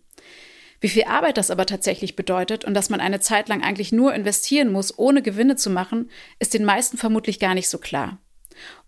Wie 0.81 0.89
viel 0.89 1.05
Arbeit 1.05 1.37
das 1.37 1.51
aber 1.51 1.65
tatsächlich 1.65 2.15
bedeutet 2.15 2.65
und 2.65 2.73
dass 2.73 2.89
man 2.89 2.99
eine 2.99 3.19
Zeit 3.19 3.49
lang 3.49 3.63
eigentlich 3.63 3.91
nur 3.91 4.13
investieren 4.13 4.71
muss, 4.71 4.97
ohne 4.97 5.21
Gewinne 5.21 5.55
zu 5.55 5.69
machen, 5.69 6.09
ist 6.39 6.53
den 6.53 6.65
meisten 6.65 6.97
vermutlich 6.97 7.39
gar 7.39 7.53
nicht 7.53 7.69
so 7.69 7.77
klar. 7.77 8.19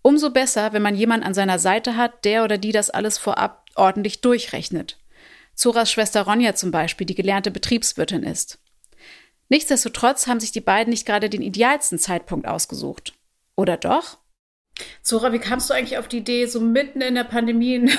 Umso 0.02 0.30
besser, 0.30 0.72
wenn 0.72 0.82
man 0.82 0.94
jemanden 0.96 1.26
an 1.26 1.34
seiner 1.34 1.58
Seite 1.58 1.96
hat, 1.96 2.24
der 2.24 2.44
oder 2.44 2.58
die 2.58 2.72
das 2.72 2.90
alles 2.90 3.18
vorab 3.18 3.64
ordentlich 3.74 4.20
durchrechnet. 4.20 4.98
Zoras 5.54 5.90
Schwester 5.90 6.22
Ronja 6.22 6.54
zum 6.54 6.70
Beispiel, 6.70 7.06
die 7.06 7.14
gelernte 7.14 7.50
Betriebswirtin 7.50 8.22
ist. 8.22 8.58
Nichtsdestotrotz 9.48 10.26
haben 10.26 10.40
sich 10.40 10.52
die 10.52 10.60
beiden 10.60 10.90
nicht 10.90 11.06
gerade 11.06 11.28
den 11.30 11.42
idealsten 11.42 11.98
Zeitpunkt 11.98 12.46
ausgesucht. 12.46 13.14
Oder 13.56 13.76
doch? 13.76 14.18
Zora, 15.02 15.32
wie 15.32 15.38
kamst 15.38 15.70
du 15.70 15.74
eigentlich 15.74 15.98
auf 15.98 16.08
die 16.08 16.18
Idee, 16.18 16.46
so 16.46 16.60
mitten 16.60 17.00
in 17.00 17.14
der 17.14 17.24
Pandemie 17.24 17.90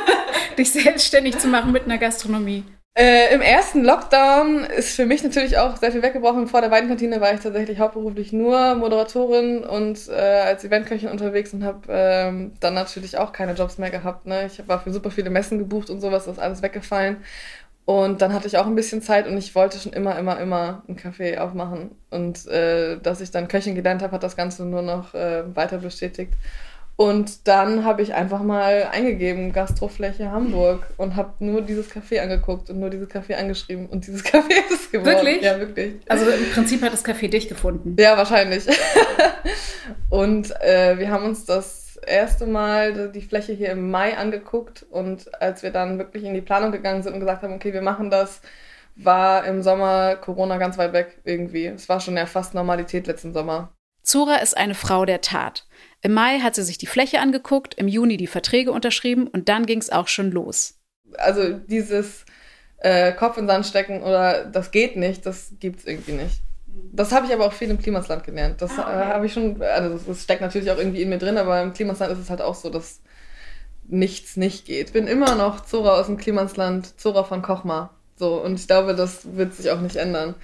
dich 0.58 0.72
selbstständig 0.72 1.38
zu 1.38 1.48
machen 1.48 1.72
mit 1.72 1.84
einer 1.84 1.98
Gastronomie? 1.98 2.64
Äh, 2.98 3.34
Im 3.34 3.42
ersten 3.42 3.84
Lockdown 3.84 4.64
ist 4.64 4.96
für 4.96 5.04
mich 5.04 5.22
natürlich 5.22 5.58
auch 5.58 5.76
sehr 5.76 5.92
viel 5.92 6.00
weggebrochen. 6.00 6.46
Vor 6.46 6.62
der 6.62 6.70
Weidenkantine 6.70 7.20
war 7.20 7.34
ich 7.34 7.40
tatsächlich 7.40 7.78
hauptberuflich 7.78 8.32
nur 8.32 8.74
Moderatorin 8.74 9.64
und 9.64 10.08
äh, 10.08 10.12
als 10.12 10.64
Eventköchin 10.64 11.10
unterwegs 11.10 11.52
und 11.52 11.62
habe 11.62 11.80
ähm, 11.90 12.52
dann 12.60 12.72
natürlich 12.72 13.18
auch 13.18 13.32
keine 13.32 13.52
Jobs 13.52 13.76
mehr 13.76 13.90
gehabt. 13.90 14.24
Ne? 14.24 14.46
Ich 14.46 14.66
war 14.66 14.80
für 14.80 14.94
super 14.94 15.10
viele 15.10 15.28
Messen 15.28 15.58
gebucht 15.58 15.90
und 15.90 16.00
sowas, 16.00 16.26
ist 16.26 16.38
alles 16.38 16.62
weggefallen. 16.62 17.18
Und 17.84 18.22
dann 18.22 18.32
hatte 18.32 18.46
ich 18.48 18.56
auch 18.56 18.66
ein 18.66 18.74
bisschen 18.74 19.02
Zeit 19.02 19.28
und 19.28 19.36
ich 19.36 19.54
wollte 19.54 19.78
schon 19.78 19.92
immer, 19.92 20.18
immer, 20.18 20.40
immer 20.40 20.82
ein 20.88 20.96
Café 20.96 21.36
aufmachen. 21.36 21.90
Und 22.10 22.46
äh, 22.46 22.98
dass 22.98 23.20
ich 23.20 23.30
dann 23.30 23.46
Köchin 23.46 23.74
gelernt 23.74 24.00
habe, 24.02 24.12
hat 24.12 24.22
das 24.22 24.36
Ganze 24.36 24.64
nur 24.64 24.80
noch 24.80 25.12
äh, 25.14 25.44
weiter 25.54 25.78
bestätigt. 25.78 26.32
Und 26.96 27.46
dann 27.46 27.84
habe 27.84 28.00
ich 28.00 28.14
einfach 28.14 28.42
mal 28.42 28.88
eingegeben, 28.90 29.52
Gastrofläche 29.52 30.30
Hamburg 30.30 30.86
und 30.96 31.14
habe 31.14 31.34
nur 31.40 31.60
dieses 31.60 31.90
Café 31.90 32.20
angeguckt 32.20 32.70
und 32.70 32.80
nur 32.80 32.88
dieses 32.88 33.10
Café 33.10 33.34
angeschrieben 33.34 33.86
und 33.86 34.06
dieses 34.06 34.24
Café 34.24 34.52
ist 34.70 34.80
es 34.80 34.90
geworden. 34.90 35.14
Wirklich? 35.14 35.42
Ja, 35.42 35.58
wirklich. 35.58 35.96
Also 36.08 36.30
im 36.30 36.50
Prinzip 36.52 36.80
hat 36.80 36.94
das 36.94 37.04
Café 37.04 37.28
dich 37.28 37.48
gefunden. 37.48 37.96
Ja, 37.98 38.16
wahrscheinlich. 38.16 38.66
und 40.08 40.58
äh, 40.62 40.98
wir 40.98 41.10
haben 41.10 41.26
uns 41.26 41.44
das 41.44 41.96
erste 42.06 42.46
Mal 42.46 43.10
die 43.12 43.20
Fläche 43.20 43.52
hier 43.52 43.72
im 43.72 43.90
Mai 43.90 44.16
angeguckt 44.16 44.86
und 44.88 45.34
als 45.40 45.62
wir 45.62 45.72
dann 45.72 45.98
wirklich 45.98 46.24
in 46.24 46.32
die 46.32 46.40
Planung 46.40 46.72
gegangen 46.72 47.02
sind 47.02 47.12
und 47.12 47.20
gesagt 47.20 47.42
haben, 47.42 47.52
okay, 47.52 47.74
wir 47.74 47.82
machen 47.82 48.08
das, 48.08 48.40
war 48.94 49.44
im 49.44 49.62
Sommer 49.62 50.16
Corona 50.16 50.56
ganz 50.56 50.78
weit 50.78 50.94
weg 50.94 51.18
irgendwie. 51.24 51.66
Es 51.66 51.90
war 51.90 52.00
schon 52.00 52.16
ja 52.16 52.24
fast 52.24 52.54
Normalität 52.54 53.06
letzten 53.06 53.34
Sommer. 53.34 53.72
Zura 54.02 54.36
ist 54.36 54.56
eine 54.56 54.74
Frau 54.74 55.04
der 55.04 55.20
Tat. 55.20 55.66
Im 56.06 56.12
Mai 56.12 56.38
hat 56.38 56.54
sie 56.54 56.62
sich 56.62 56.78
die 56.78 56.86
Fläche 56.86 57.18
angeguckt, 57.18 57.74
im 57.74 57.88
Juni 57.88 58.16
die 58.16 58.28
Verträge 58.28 58.70
unterschrieben 58.70 59.26
und 59.26 59.48
dann 59.48 59.66
ging 59.66 59.80
es 59.80 59.90
auch 59.90 60.06
schon 60.06 60.30
los. 60.30 60.78
Also 61.18 61.54
dieses 61.54 62.24
äh, 62.76 63.10
Kopf 63.10 63.38
in 63.38 63.42
den 63.42 63.48
Sand 63.48 63.66
stecken 63.66 64.04
oder 64.04 64.44
das 64.44 64.70
geht 64.70 64.94
nicht, 64.94 65.26
das 65.26 65.54
gibt 65.58 65.80
es 65.80 65.84
irgendwie 65.84 66.12
nicht. 66.12 66.42
Das 66.92 67.10
habe 67.10 67.26
ich 67.26 67.32
aber 67.32 67.44
auch 67.44 67.52
viel 67.52 67.70
im 67.70 67.80
Klimasland 67.80 68.22
gelernt. 68.22 68.62
Das 68.62 68.78
ah, 68.78 68.82
okay. 68.82 68.92
äh, 68.92 69.04
habe 69.14 69.26
ich 69.26 69.32
schon, 69.32 69.60
also 69.60 69.98
das 69.98 70.22
steckt 70.22 70.42
natürlich 70.42 70.70
auch 70.70 70.78
irgendwie 70.78 71.02
in 71.02 71.08
mir 71.08 71.18
drin, 71.18 71.38
aber 71.38 71.60
im 71.60 71.72
Klimasland 71.72 72.12
ist 72.12 72.20
es 72.20 72.30
halt 72.30 72.40
auch 72.40 72.54
so, 72.54 72.70
dass 72.70 73.00
nichts 73.88 74.36
nicht 74.36 74.64
geht. 74.64 74.86
Ich 74.86 74.92
bin 74.92 75.08
immer 75.08 75.34
noch 75.34 75.66
Zora 75.66 75.98
aus 75.98 76.06
dem 76.06 76.18
Klimasland, 76.18 77.00
Zora 77.00 77.24
von 77.24 77.42
Kochma. 77.42 77.95
So, 78.18 78.42
und 78.42 78.58
ich 78.58 78.66
glaube, 78.66 78.94
das 78.94 79.36
wird 79.36 79.54
sich 79.54 79.70
auch 79.70 79.80
nicht 79.80 79.96
ändern. 79.96 80.34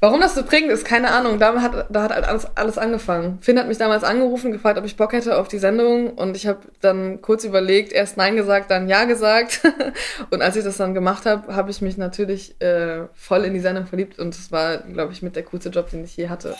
Warum 0.00 0.20
das 0.20 0.34
so 0.34 0.42
prägend 0.44 0.72
ist, 0.72 0.86
keine 0.86 1.12
Ahnung. 1.12 1.38
Da 1.38 1.60
hat, 1.60 1.86
da 1.90 2.02
hat 2.04 2.10
halt 2.10 2.24
alles, 2.24 2.46
alles 2.54 2.78
angefangen. 2.78 3.38
Finn 3.42 3.58
hat 3.58 3.68
mich 3.68 3.76
damals 3.76 4.02
angerufen, 4.02 4.50
gefragt, 4.50 4.78
ob 4.78 4.86
ich 4.86 4.96
Bock 4.96 5.12
hätte 5.12 5.36
auf 5.36 5.46
die 5.46 5.58
Sendung. 5.58 6.10
Und 6.10 6.36
ich 6.36 6.46
habe 6.46 6.60
dann 6.80 7.20
kurz 7.20 7.44
überlegt, 7.44 7.92
erst 7.92 8.16
Nein 8.16 8.34
gesagt, 8.34 8.70
dann 8.70 8.88
Ja 8.88 9.04
gesagt. 9.04 9.60
und 10.30 10.40
als 10.40 10.56
ich 10.56 10.64
das 10.64 10.78
dann 10.78 10.94
gemacht 10.94 11.26
habe, 11.26 11.54
habe 11.54 11.70
ich 11.70 11.82
mich 11.82 11.98
natürlich 11.98 12.58
äh, 12.62 13.02
voll 13.12 13.44
in 13.44 13.52
die 13.52 13.60
Sendung 13.60 13.84
verliebt. 13.84 14.18
Und 14.18 14.34
es 14.34 14.50
war, 14.50 14.78
glaube 14.78 15.12
ich, 15.12 15.20
mit 15.20 15.36
der 15.36 15.42
coolste 15.42 15.68
Job, 15.68 15.90
den 15.90 16.04
ich 16.04 16.16
je 16.16 16.30
hatte. 16.30 16.56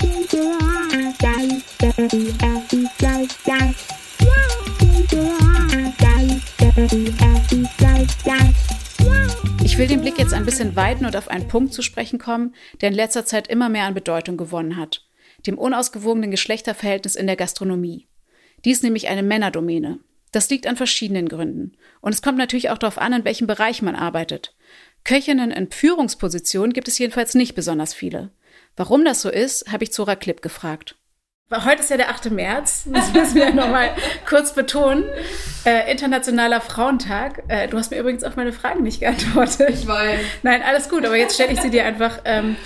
Ich 0.00 1.18
bisschen 10.56 10.74
weiten 10.74 11.04
und 11.04 11.16
auf 11.16 11.28
einen 11.28 11.48
Punkt 11.48 11.74
zu 11.74 11.82
sprechen 11.82 12.18
kommen, 12.18 12.54
der 12.80 12.88
in 12.88 12.94
letzter 12.94 13.26
Zeit 13.26 13.46
immer 13.46 13.68
mehr 13.68 13.84
an 13.84 13.92
Bedeutung 13.92 14.38
gewonnen 14.38 14.78
hat. 14.78 15.04
Dem 15.46 15.58
unausgewogenen 15.58 16.30
Geschlechterverhältnis 16.30 17.14
in 17.14 17.26
der 17.26 17.36
Gastronomie. 17.36 18.08
Dies 18.64 18.82
nämlich 18.82 19.08
eine 19.08 19.22
Männerdomäne. 19.22 19.98
Das 20.32 20.48
liegt 20.48 20.66
an 20.66 20.76
verschiedenen 20.76 21.28
Gründen. 21.28 21.76
Und 22.00 22.14
es 22.14 22.22
kommt 22.22 22.38
natürlich 22.38 22.70
auch 22.70 22.78
darauf 22.78 22.96
an, 22.96 23.12
in 23.12 23.24
welchem 23.26 23.46
Bereich 23.46 23.82
man 23.82 23.96
arbeitet. 23.96 24.56
Köchinnen 25.04 25.50
in 25.50 25.70
Führungspositionen 25.70 26.72
gibt 26.72 26.88
es 26.88 26.98
jedenfalls 26.98 27.34
nicht 27.34 27.54
besonders 27.54 27.92
viele. 27.92 28.30
Warum 28.76 29.04
das 29.04 29.20
so 29.20 29.28
ist, 29.28 29.70
habe 29.70 29.84
ich 29.84 29.92
Zora 29.92 30.16
Klipp 30.16 30.40
gefragt. 30.40 30.96
Heute 31.48 31.80
ist 31.80 31.90
ja 31.90 31.96
der 31.96 32.10
8. 32.10 32.32
März, 32.32 32.86
das 32.92 33.12
müssen 33.12 33.36
wir 33.36 33.54
nochmal 33.54 33.90
kurz 34.28 34.52
betonen. 34.52 35.04
Äh, 35.64 35.92
Internationaler 35.92 36.60
Frauentag. 36.60 37.44
Äh, 37.46 37.68
du 37.68 37.78
hast 37.78 37.92
mir 37.92 38.00
übrigens 38.00 38.24
auf 38.24 38.34
meine 38.34 38.52
Fragen 38.52 38.82
nicht 38.82 38.98
geantwortet. 38.98 39.70
Ich 39.70 39.86
weiß. 39.86 40.20
Nein, 40.42 40.62
alles 40.66 40.88
gut, 40.88 41.04
aber 41.06 41.16
jetzt 41.16 41.34
stelle 41.34 41.52
ich 41.52 41.60
sie 41.60 41.70
dir 41.70 41.84
einfach. 41.84 42.18
Ähm, 42.24 42.56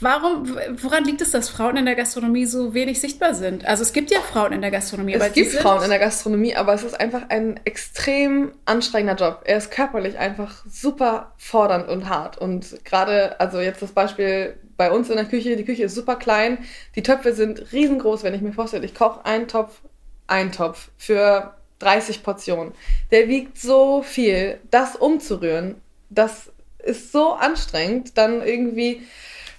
warum, 0.00 0.56
woran 0.80 1.04
liegt 1.04 1.20
es, 1.20 1.32
dass 1.32 1.50
Frauen 1.50 1.76
in 1.76 1.84
der 1.84 1.96
Gastronomie 1.96 2.46
so 2.46 2.72
wenig 2.72 2.98
sichtbar 2.98 3.34
sind? 3.34 3.66
Also 3.66 3.82
es 3.82 3.92
gibt 3.92 4.10
ja 4.10 4.20
Frauen 4.20 4.54
in 4.54 4.62
der 4.62 4.70
Gastronomie. 4.70 5.12
Es 5.12 5.32
gibt 5.34 5.52
Frauen 5.52 5.84
in 5.84 5.90
der 5.90 5.98
Gastronomie, 5.98 6.56
aber 6.56 6.72
es 6.72 6.82
ist 6.82 6.98
einfach 6.98 7.28
ein 7.28 7.60
extrem 7.64 8.52
anstrengender 8.64 9.22
Job. 9.22 9.42
Er 9.44 9.58
ist 9.58 9.70
körperlich 9.70 10.16
einfach 10.16 10.64
super 10.66 11.34
fordernd 11.36 11.90
und 11.90 12.08
hart. 12.08 12.38
Und 12.38 12.86
gerade, 12.86 13.38
also 13.38 13.60
jetzt 13.60 13.82
das 13.82 13.92
Beispiel 13.92 14.56
bei 14.80 14.90
uns 14.90 15.10
in 15.10 15.16
der 15.16 15.26
Küche, 15.26 15.56
die 15.56 15.66
Küche 15.66 15.84
ist 15.84 15.94
super 15.94 16.16
klein, 16.16 16.56
die 16.96 17.02
Töpfe 17.02 17.34
sind 17.34 17.70
riesengroß, 17.70 18.22
wenn 18.22 18.32
ich 18.32 18.40
mir 18.40 18.54
vorstelle, 18.54 18.86
ich 18.86 18.94
koche 18.94 19.26
einen 19.26 19.46
Topf, 19.46 19.82
einen 20.26 20.52
Topf 20.52 20.88
für 20.96 21.52
30 21.80 22.22
Portionen. 22.22 22.72
Der 23.10 23.28
wiegt 23.28 23.58
so 23.58 24.00
viel, 24.00 24.58
das 24.70 24.96
umzurühren, 24.96 25.74
das 26.08 26.50
ist 26.78 27.12
so 27.12 27.34
anstrengend, 27.34 28.16
dann 28.16 28.40
irgendwie 28.40 29.02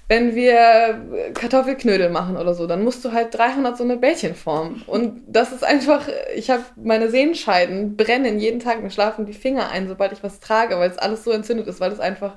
wenn 0.07 0.33
wir 0.35 1.31
Kartoffelknödel 1.35 2.09
machen 2.09 2.35
oder 2.35 2.55
so, 2.55 2.65
dann 2.65 2.83
musst 2.83 3.05
du 3.05 3.13
halt 3.13 3.33
300 3.33 3.77
so 3.77 3.83
eine 3.83 3.97
Bällchen 3.97 4.33
formen. 4.35 4.81
Und 4.87 5.21
das 5.27 5.53
ist 5.53 5.63
einfach, 5.63 6.05
ich 6.35 6.49
habe 6.49 6.65
meine 6.75 7.09
Sehenscheiden 7.09 7.95
brennen 7.95 8.39
jeden 8.39 8.59
Tag, 8.59 8.81
mir 8.81 8.89
schlafen 8.89 9.25
die 9.27 9.33
Finger 9.33 9.69
ein, 9.69 9.87
sobald 9.87 10.13
ich 10.13 10.23
was 10.23 10.41
trage, 10.41 10.77
weil 10.79 10.89
es 10.89 10.97
alles 10.97 11.23
so 11.23 11.31
entzündet 11.31 11.67
ist, 11.67 11.79
weil 11.79 11.93
es 11.93 12.01
einfach 12.01 12.33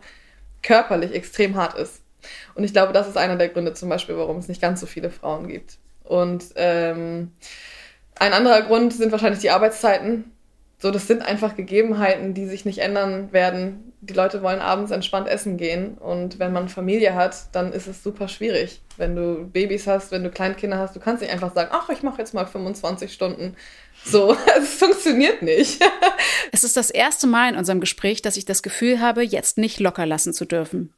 körperlich 0.63 1.15
extrem 1.15 1.57
hart 1.57 1.77
ist. 1.77 2.04
Und 2.55 2.65
ich 2.65 2.73
glaube, 2.73 2.93
das 2.93 3.09
ist 3.09 3.17
einer 3.17 3.37
der 3.37 3.49
Gründe 3.49 3.75
zum 3.75 3.89
Beispiel, 3.89 4.17
warum 4.17 4.39
es 4.39 4.49
nicht 4.49 4.63
ganz 4.63 4.81
so 4.81 4.87
viele 4.87 5.11
Frauen 5.11 5.49
gibt. 5.49 5.79
Und 6.05 6.45
ähm, 6.57 7.33
ein 8.17 8.33
anderer 8.33 8.63
Grund 8.63 8.93
sind 8.93 9.13
wahrscheinlich 9.13 9.41
die 9.41 9.51
Arbeitszeiten. 9.51 10.31
So, 10.79 10.91
das 10.91 11.07
sind 11.07 11.23
einfach 11.23 11.57
Gegebenheiten, 11.57 12.35
die 12.35 12.47
sich 12.47 12.65
nicht 12.65 12.79
ändern 12.79 13.33
werden. 13.33 13.93
Die 14.03 14.13
Leute 14.13 14.43
wollen 14.43 14.61
abends 14.61 14.91
entspannt 14.91 15.29
essen 15.29 15.57
gehen 15.57 15.97
und 15.97 16.39
wenn 16.39 16.53
man 16.53 16.69
Familie 16.69 17.15
hat, 17.15 17.35
dann 17.53 17.73
ist 17.73 17.87
es 17.87 18.03
super 18.03 18.29
schwierig. 18.29 18.83
Wenn 18.99 19.17
du 19.17 19.49
Babys 19.51 19.87
hast, 19.87 20.13
wenn 20.13 20.23
du 20.23 20.31
Kleinkinder 20.31 20.77
hast, 20.77 20.95
du 20.95 21.01
kannst 21.01 21.23
nicht 21.23 21.33
einfach 21.33 21.55
sagen, 21.55 21.71
ach, 21.73 21.89
ich 21.89 22.03
mache 22.03 22.19
jetzt 22.19 22.35
mal 22.35 22.45
25 22.45 23.11
Stunden. 23.11 23.57
So, 24.05 24.37
es 24.59 24.75
funktioniert 24.75 25.41
nicht. 25.41 25.81
es 26.53 26.65
ist 26.65 26.77
das 26.77 26.91
erste 26.91 27.27
Mal 27.27 27.49
in 27.49 27.57
unserem 27.57 27.81
Gespräch, 27.81 28.21
dass 28.21 28.37
ich 28.37 28.45
das 28.45 28.63
Gefühl 28.63 29.01
habe, 29.01 29.23
jetzt 29.23 29.57
nicht 29.57 29.81
locker 29.81 30.05
lassen 30.05 30.35
zu 30.35 30.45
dürfen. 30.45 30.93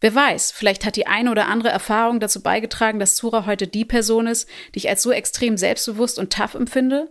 Wer 0.00 0.14
weiß, 0.14 0.52
vielleicht 0.52 0.84
hat 0.84 0.96
die 0.96 1.06
eine 1.06 1.30
oder 1.30 1.48
andere 1.48 1.70
Erfahrung 1.70 2.20
dazu 2.20 2.42
beigetragen, 2.42 3.00
dass 3.00 3.16
Zura 3.16 3.46
heute 3.46 3.66
die 3.66 3.84
Person 3.84 4.26
ist, 4.26 4.48
die 4.74 4.78
ich 4.78 4.88
als 4.88 5.02
so 5.02 5.10
extrem 5.10 5.56
selbstbewusst 5.56 6.18
und 6.18 6.32
tough 6.32 6.54
empfinde. 6.54 7.10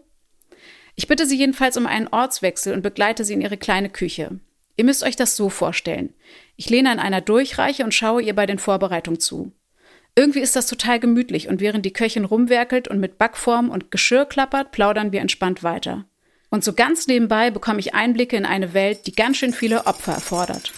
Ich 0.96 1.08
bitte 1.08 1.26
sie 1.26 1.38
jedenfalls 1.38 1.78
um 1.78 1.86
einen 1.86 2.08
Ortswechsel 2.08 2.74
und 2.74 2.82
begleite 2.82 3.26
sie 3.26 3.34
in 3.34 3.42
ihre 3.42 3.58
kleine 3.58 3.90
Küche. 3.90 4.40
Ihr 4.78 4.86
müsst 4.86 5.04
euch 5.04 5.16
das 5.16 5.36
so 5.36 5.50
vorstellen. 5.50 6.14
Ich 6.56 6.70
lehne 6.70 6.90
an 6.92 7.00
einer 7.00 7.22
Durchreiche 7.22 7.84
und 7.84 7.94
schaue 7.94 8.22
ihr 8.22 8.36
bei 8.36 8.46
den 8.46 8.60
Vorbereitungen 8.60 9.20
zu. 9.20 9.52
Irgendwie 10.16 10.40
ist 10.40 10.56
das 10.56 10.66
total 10.66 11.00
gemütlich 11.00 11.48
und 11.48 11.60
während 11.60 11.86
die 11.86 11.94
Köchin 11.94 12.26
rumwerkelt 12.26 12.88
und 12.88 13.00
mit 13.00 13.20
Backform 13.20 13.70
und 13.70 13.92
Geschirr 13.92 14.26
klappert, 14.26 14.72
plaudern 14.72 15.12
wir 15.12 15.22
entspannt 15.22 15.62
weiter. 15.62 16.06
Und 16.50 16.64
so 16.64 16.74
ganz 16.74 17.08
nebenbei 17.08 17.52
bekomme 17.52 17.80
ich 17.80 17.94
Einblicke 17.94 18.38
in 18.38 18.46
eine 18.46 18.74
Welt, 18.74 19.06
die 19.06 19.12
ganz 19.12 19.38
schön 19.38 19.54
viele 19.54 19.86
Opfer 19.86 20.14
erfordert. 20.14 20.72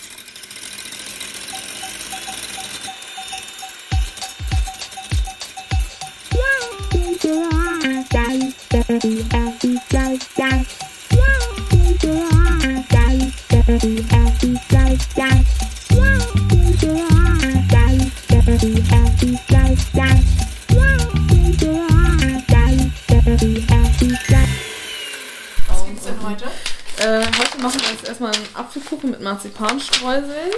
Marzipanstreuseln. 29.29 30.51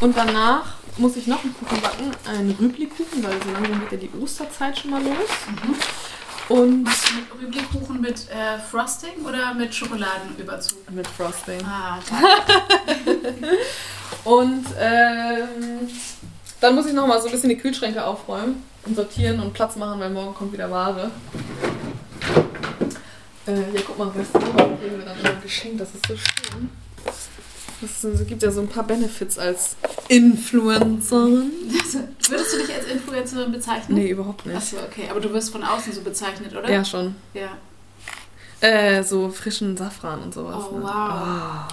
Und 0.00 0.16
danach 0.16 0.74
muss 0.96 1.16
ich 1.16 1.26
noch 1.26 1.42
einen 1.44 1.54
Kuchen 1.54 1.80
backen, 1.80 2.10
einen 2.26 2.50
Rüblikuchen, 2.52 3.22
weil 3.22 3.40
so 3.42 3.50
langsam 3.52 3.80
geht 3.80 3.92
ja 3.92 4.08
die 4.08 4.22
Osterzeit 4.22 4.78
schon 4.78 4.90
mal 4.92 5.02
los. 5.02 5.28
Mhm. 5.62 5.74
Und 6.48 6.84
Machst 6.84 7.10
du 7.10 7.14
mit 7.14 7.42
Rüblikuchen 7.42 8.00
mit 8.00 8.30
äh, 8.30 8.58
Frosting 8.58 9.24
oder 9.24 9.52
mit 9.54 9.74
Schokoladenüberzug? 9.74 10.90
Mit 10.90 11.06
Frosting. 11.08 11.60
Ah, 11.64 11.98
Und 14.24 14.66
ähm, 14.78 15.88
dann 16.60 16.74
muss 16.74 16.86
ich 16.86 16.92
noch 16.92 17.06
mal 17.06 17.20
so 17.20 17.26
ein 17.26 17.32
bisschen 17.32 17.50
die 17.50 17.58
Kühlschränke 17.58 18.04
aufräumen 18.04 18.62
und 18.84 18.94
sortieren 18.94 19.40
und 19.40 19.52
Platz 19.52 19.76
machen, 19.76 19.98
weil 19.98 20.10
morgen 20.10 20.34
kommt 20.34 20.52
wieder 20.52 20.70
Ware. 20.70 21.10
Äh, 23.46 23.52
ja, 23.52 23.80
guck 23.86 23.98
mal, 23.98 24.12
du, 24.14 24.22
kriegen 24.22 24.98
wir 24.98 25.04
dann 25.04 25.18
immer 25.18 25.40
geschenkt, 25.40 25.80
das 25.80 25.94
ist 25.94 26.06
so 26.06 26.16
schön. 26.16 26.70
Es 27.82 28.26
gibt 28.26 28.42
ja 28.42 28.50
so 28.50 28.60
ein 28.60 28.68
paar 28.68 28.84
Benefits 28.84 29.38
als 29.38 29.76
Influencerin. 30.08 31.52
Also, 31.82 31.98
würdest 32.30 32.54
du 32.54 32.58
dich 32.58 32.74
als 32.74 32.86
Influencerin 32.86 33.52
bezeichnen? 33.52 33.98
Nee, 33.98 34.10
überhaupt 34.10 34.46
nicht. 34.46 34.56
Achso, 34.56 34.76
okay. 34.78 35.08
Aber 35.10 35.20
du 35.20 35.32
wirst 35.32 35.50
von 35.50 35.62
außen 35.62 35.92
so 35.92 36.00
bezeichnet, 36.00 36.54
oder? 36.56 36.70
Ja, 36.70 36.84
schon. 36.84 37.14
Ja. 37.34 37.58
Äh, 38.60 39.02
so 39.02 39.28
frischen 39.28 39.76
Safran 39.76 40.22
und 40.22 40.32
sowas. 40.32 40.64
Oh, 40.70 40.78
ne? 40.78 40.82
wow. 40.84 40.90
Ah. 40.90 41.68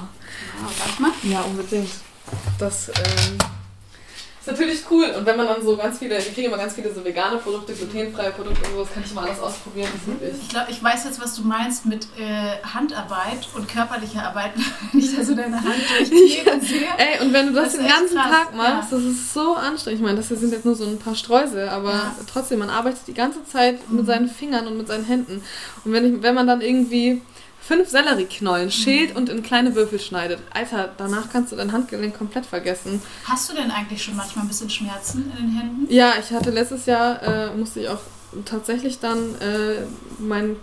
Wow, 0.61 0.71
darf 0.77 0.99
man? 0.99 1.11
Ja, 1.23 1.41
unbedingt. 1.41 1.89
Das 2.59 2.89
ähm, 2.89 3.37
ist 4.45 4.51
natürlich 4.51 4.81
cool. 4.91 5.05
Und 5.17 5.25
wenn 5.25 5.37
man 5.37 5.47
dann 5.47 5.63
so 5.63 5.77
ganz 5.77 5.99
viele, 5.99 6.15
wir 6.15 6.33
kriegen 6.33 6.47
immer 6.47 6.57
ganz 6.57 6.73
viele 6.73 6.93
so 6.93 7.03
vegane 7.03 7.37
Produkte, 7.37 7.71
glutenfreie 7.73 8.31
Produkte 8.31 8.67
und 8.67 8.73
sowas, 8.75 8.89
kann 8.93 9.03
ich 9.05 9.13
mal 9.13 9.25
alles 9.25 9.39
ausprobieren. 9.39 9.87
Wirklich 10.05 10.41
Ich 10.41 10.49
glaube, 10.49 10.69
ich 10.71 10.83
weiß 10.83 11.05
jetzt, 11.05 11.21
was 11.21 11.35
du 11.35 11.43
meinst 11.43 11.85
mit 11.85 12.07
äh, 12.19 12.57
Handarbeit 12.73 13.47
und 13.55 13.67
körperlicher 13.69 14.23
Arbeit, 14.23 14.51
wenn 14.91 14.99
ich 14.99 15.15
da 15.15 15.23
so 15.23 15.33
deine 15.33 15.55
Hand 15.61 15.75
durchgehe 15.97 16.53
und 16.53 16.61
sehe. 16.63 16.87
Ey, 16.97 17.25
und 17.25 17.31
wenn 17.31 17.47
du 17.47 17.53
das, 17.53 17.73
Das 17.73 17.77
den 17.77 17.87
ganzen 17.87 18.17
krass, 18.17 18.31
Tag 18.31 18.55
machst, 18.55 18.91
ja. 18.91 18.97
das 18.97 19.05
ist 19.05 19.33
so 19.33 19.53
anstrengend. 19.55 19.99
Ich 20.01 20.05
meine, 20.05 20.17
das 20.17 20.27
hier 20.27 20.37
sind 20.37 20.51
jetzt 20.51 20.65
nur 20.65 20.75
so 20.75 20.85
ein 20.85 20.99
paar 20.99 21.15
Streusel, 21.15 21.69
aber 21.69 21.91
Ja. 21.93 22.15
trotzdem, 22.31 22.59
man 22.59 22.69
arbeitet 22.69 23.01
die 23.07 23.13
ganze 23.13 23.45
Zeit 23.45 23.89
Mhm. 23.89 23.97
mit 23.97 24.05
seinen 24.07 24.27
Fingern 24.29 24.67
und 24.67 24.77
mit 24.77 24.87
seinen 24.87 25.05
Händen. 25.05 25.41
Und 25.85 25.93
wenn, 25.93 26.17
ich, 26.17 26.21
wenn 26.21 26.35
man 26.35 26.47
dann 26.47 26.59
irgendwie 26.61 27.21
fünf 27.65 27.89
Sellerieknollen 27.89 28.69
schält 28.71 29.11
Mhm. 29.11 29.15
und 29.17 29.29
in 29.29 29.41
kleine 29.43 29.73
Würfel 29.75 29.99
schneidet, 29.99 30.39
Alter, 30.53 30.89
danach 30.97 31.29
kannst 31.31 31.51
du 31.51 31.55
dein 31.55 31.71
Handgelenk 31.71 32.17
komplett 32.17 32.45
vergessen. 32.45 33.01
Hast 33.25 33.49
du 33.49 33.55
denn 33.55 33.71
eigentlich 33.71 34.03
schon 34.03 34.15
manchmal 34.15 34.45
ein 34.45 34.47
bisschen 34.49 34.69
Schmerzen 34.69 35.31
in 35.37 35.45
den 35.47 35.55
Händen? 35.57 35.87
Ja, 35.93 36.13
ich 36.19 36.31
hatte 36.31 36.49
letztes 36.51 36.85
Jahr, 36.85 37.21
äh, 37.23 37.55
musste 37.55 37.79
ich 37.81 37.89
auch 37.89 38.01
tatsächlich 38.45 38.99
dann 38.99 39.35
äh, 39.41 39.83
meinen 40.19 40.59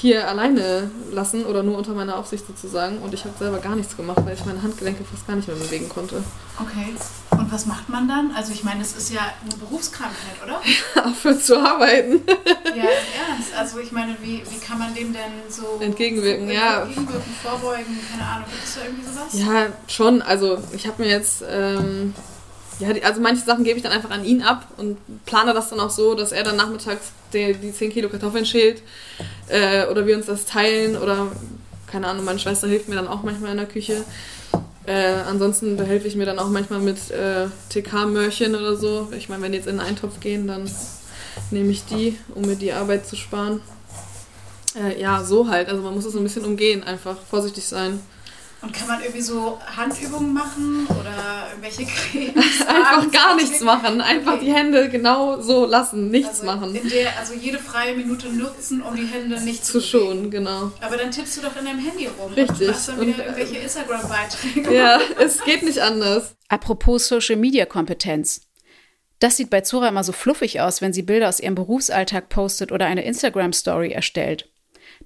hier 0.00 0.28
alleine 0.28 0.90
lassen 1.10 1.44
oder 1.44 1.64
nur 1.64 1.76
unter 1.76 1.92
meiner 1.92 2.16
Aufsicht 2.16 2.46
sozusagen. 2.46 2.98
Und 2.98 3.14
ich 3.14 3.24
habe 3.24 3.36
selber 3.36 3.58
gar 3.58 3.74
nichts 3.74 3.96
gemacht, 3.96 4.20
weil 4.24 4.34
ich 4.34 4.44
meine 4.44 4.62
Handgelenke 4.62 5.02
fast 5.04 5.26
gar 5.26 5.34
nicht 5.34 5.48
mehr 5.48 5.56
bewegen 5.56 5.88
konnte. 5.88 6.22
Okay. 6.60 6.94
Und 7.32 7.52
was 7.52 7.66
macht 7.66 7.88
man 7.88 8.06
dann? 8.06 8.30
Also 8.36 8.52
ich 8.52 8.62
meine, 8.62 8.80
es 8.80 8.96
ist 8.96 9.12
ja 9.12 9.20
eine 9.44 9.56
Berufskrankheit, 9.56 10.36
oder? 10.44 10.60
Aufhören 11.04 11.40
zu 11.40 11.58
arbeiten. 11.58 12.20
ja, 12.64 12.72
im 12.72 12.78
Ernst. 12.78 13.54
Also 13.56 13.80
ich 13.80 13.90
meine, 13.90 14.16
wie, 14.20 14.42
wie 14.48 14.58
kann 14.64 14.78
man 14.78 14.94
dem 14.94 15.12
denn 15.12 15.32
so 15.48 15.80
entgegenwirken? 15.80 16.48
Ja. 16.48 16.82
Entgegenwirken, 16.82 17.34
vorbeugen, 17.42 17.98
keine 18.08 18.28
Ahnung. 18.28 18.46
Gibt 18.50 18.64
es 18.64 18.74
da 18.74 18.80
irgendwie 18.84 19.04
sowas? 19.04 19.32
Ja, 19.32 19.72
schon. 19.88 20.22
Also 20.22 20.58
ich 20.72 20.86
habe 20.86 21.02
mir 21.02 21.08
jetzt... 21.08 21.42
Ähm, 21.48 22.14
ja, 22.78 22.88
also 23.02 23.20
manche 23.20 23.44
Sachen 23.44 23.64
gebe 23.64 23.76
ich 23.76 23.82
dann 23.82 23.92
einfach 23.92 24.10
an 24.10 24.24
ihn 24.24 24.42
ab 24.42 24.66
und 24.76 24.98
plane 25.26 25.52
das 25.54 25.70
dann 25.70 25.80
auch 25.80 25.90
so, 25.90 26.14
dass 26.14 26.32
er 26.32 26.44
dann 26.44 26.56
nachmittags 26.56 27.12
die, 27.32 27.54
die 27.54 27.72
10 27.72 27.90
Kilo 27.90 28.08
Kartoffeln 28.08 28.46
schält 28.46 28.82
äh, 29.48 29.86
oder 29.86 30.06
wir 30.06 30.16
uns 30.16 30.26
das 30.26 30.44
teilen 30.44 30.96
oder 30.96 31.32
keine 31.86 32.06
Ahnung, 32.06 32.24
meine 32.24 32.38
Schwester 32.38 32.68
hilft 32.68 32.88
mir 32.88 32.96
dann 32.96 33.08
auch 33.08 33.22
manchmal 33.22 33.52
in 33.52 33.56
der 33.56 33.66
Küche. 33.66 34.04
Äh, 34.86 35.14
ansonsten 35.28 35.76
behelfe 35.76 36.08
ich 36.08 36.16
mir 36.16 36.26
dann 36.26 36.38
auch 36.38 36.48
manchmal 36.48 36.80
mit 36.80 37.10
äh, 37.10 37.46
TK-Möhrchen 37.70 38.54
oder 38.54 38.76
so. 38.76 39.08
Ich 39.16 39.28
meine, 39.28 39.42
wenn 39.42 39.52
die 39.52 39.58
jetzt 39.58 39.68
in 39.68 39.80
einen 39.80 39.88
Eintopf 39.90 40.20
gehen, 40.20 40.46
dann 40.46 40.70
nehme 41.50 41.70
ich 41.70 41.84
die, 41.84 42.18
um 42.34 42.42
mir 42.42 42.56
die 42.56 42.72
Arbeit 42.72 43.06
zu 43.06 43.16
sparen. 43.16 43.60
Äh, 44.74 45.00
ja, 45.00 45.24
so 45.24 45.48
halt. 45.48 45.68
Also 45.68 45.82
man 45.82 45.94
muss 45.94 46.04
es 46.04 46.16
ein 46.16 46.22
bisschen 46.22 46.44
umgehen, 46.44 46.82
einfach 46.84 47.16
vorsichtig 47.28 47.64
sein. 47.66 48.00
Und 48.60 48.72
kann 48.72 48.88
man 48.88 49.00
irgendwie 49.00 49.20
so 49.20 49.60
Handübungen 49.76 50.32
machen 50.32 50.86
oder 50.88 51.48
irgendwelche 51.50 51.84
Cremes? 52.10 52.60
Einfach 52.66 53.10
gar 53.12 53.36
nichts 53.36 53.60
machen. 53.60 54.00
Einfach 54.00 54.34
okay. 54.34 54.46
die 54.46 54.52
Hände 54.52 54.88
genau 54.88 55.40
so 55.40 55.64
lassen, 55.64 56.10
nichts 56.10 56.40
also 56.40 56.46
machen. 56.46 56.80
Der, 56.90 57.16
also 57.18 57.34
jede 57.34 57.58
freie 57.58 57.94
Minute 57.94 58.28
nutzen, 58.28 58.82
um 58.82 58.96
die 58.96 59.06
Hände 59.06 59.40
nicht 59.42 59.64
zu, 59.64 59.80
zu 59.80 59.86
schonen, 59.86 60.30
genau. 60.30 60.72
Aber 60.80 60.96
dann 60.96 61.12
tippst 61.12 61.36
du 61.36 61.42
doch 61.42 61.56
in 61.56 61.66
deinem 61.66 61.78
Handy 61.78 62.08
rum. 62.18 62.32
Richtig. 62.32 62.60
Und 62.60 62.66
machst 62.68 62.88
dann 62.88 63.00
wieder 63.00 63.12
und, 63.12 63.18
irgendwelche 63.18 63.58
Instagram-Beiträge. 63.58 64.74
Ja, 64.74 65.00
es 65.18 65.44
geht 65.44 65.62
nicht 65.62 65.78
anders. 65.78 66.34
Apropos 66.48 67.06
Social-Media-Kompetenz. 67.06 68.48
Das 69.20 69.36
sieht 69.36 69.50
bei 69.50 69.60
Zora 69.60 69.88
immer 69.88 70.04
so 70.04 70.12
fluffig 70.12 70.60
aus, 70.60 70.80
wenn 70.80 70.92
sie 70.92 71.02
Bilder 71.02 71.28
aus 71.28 71.40
ihrem 71.40 71.54
Berufsalltag 71.54 72.28
postet 72.28 72.72
oder 72.72 72.86
eine 72.86 73.04
Instagram-Story 73.04 73.90
erstellt. 73.90 74.50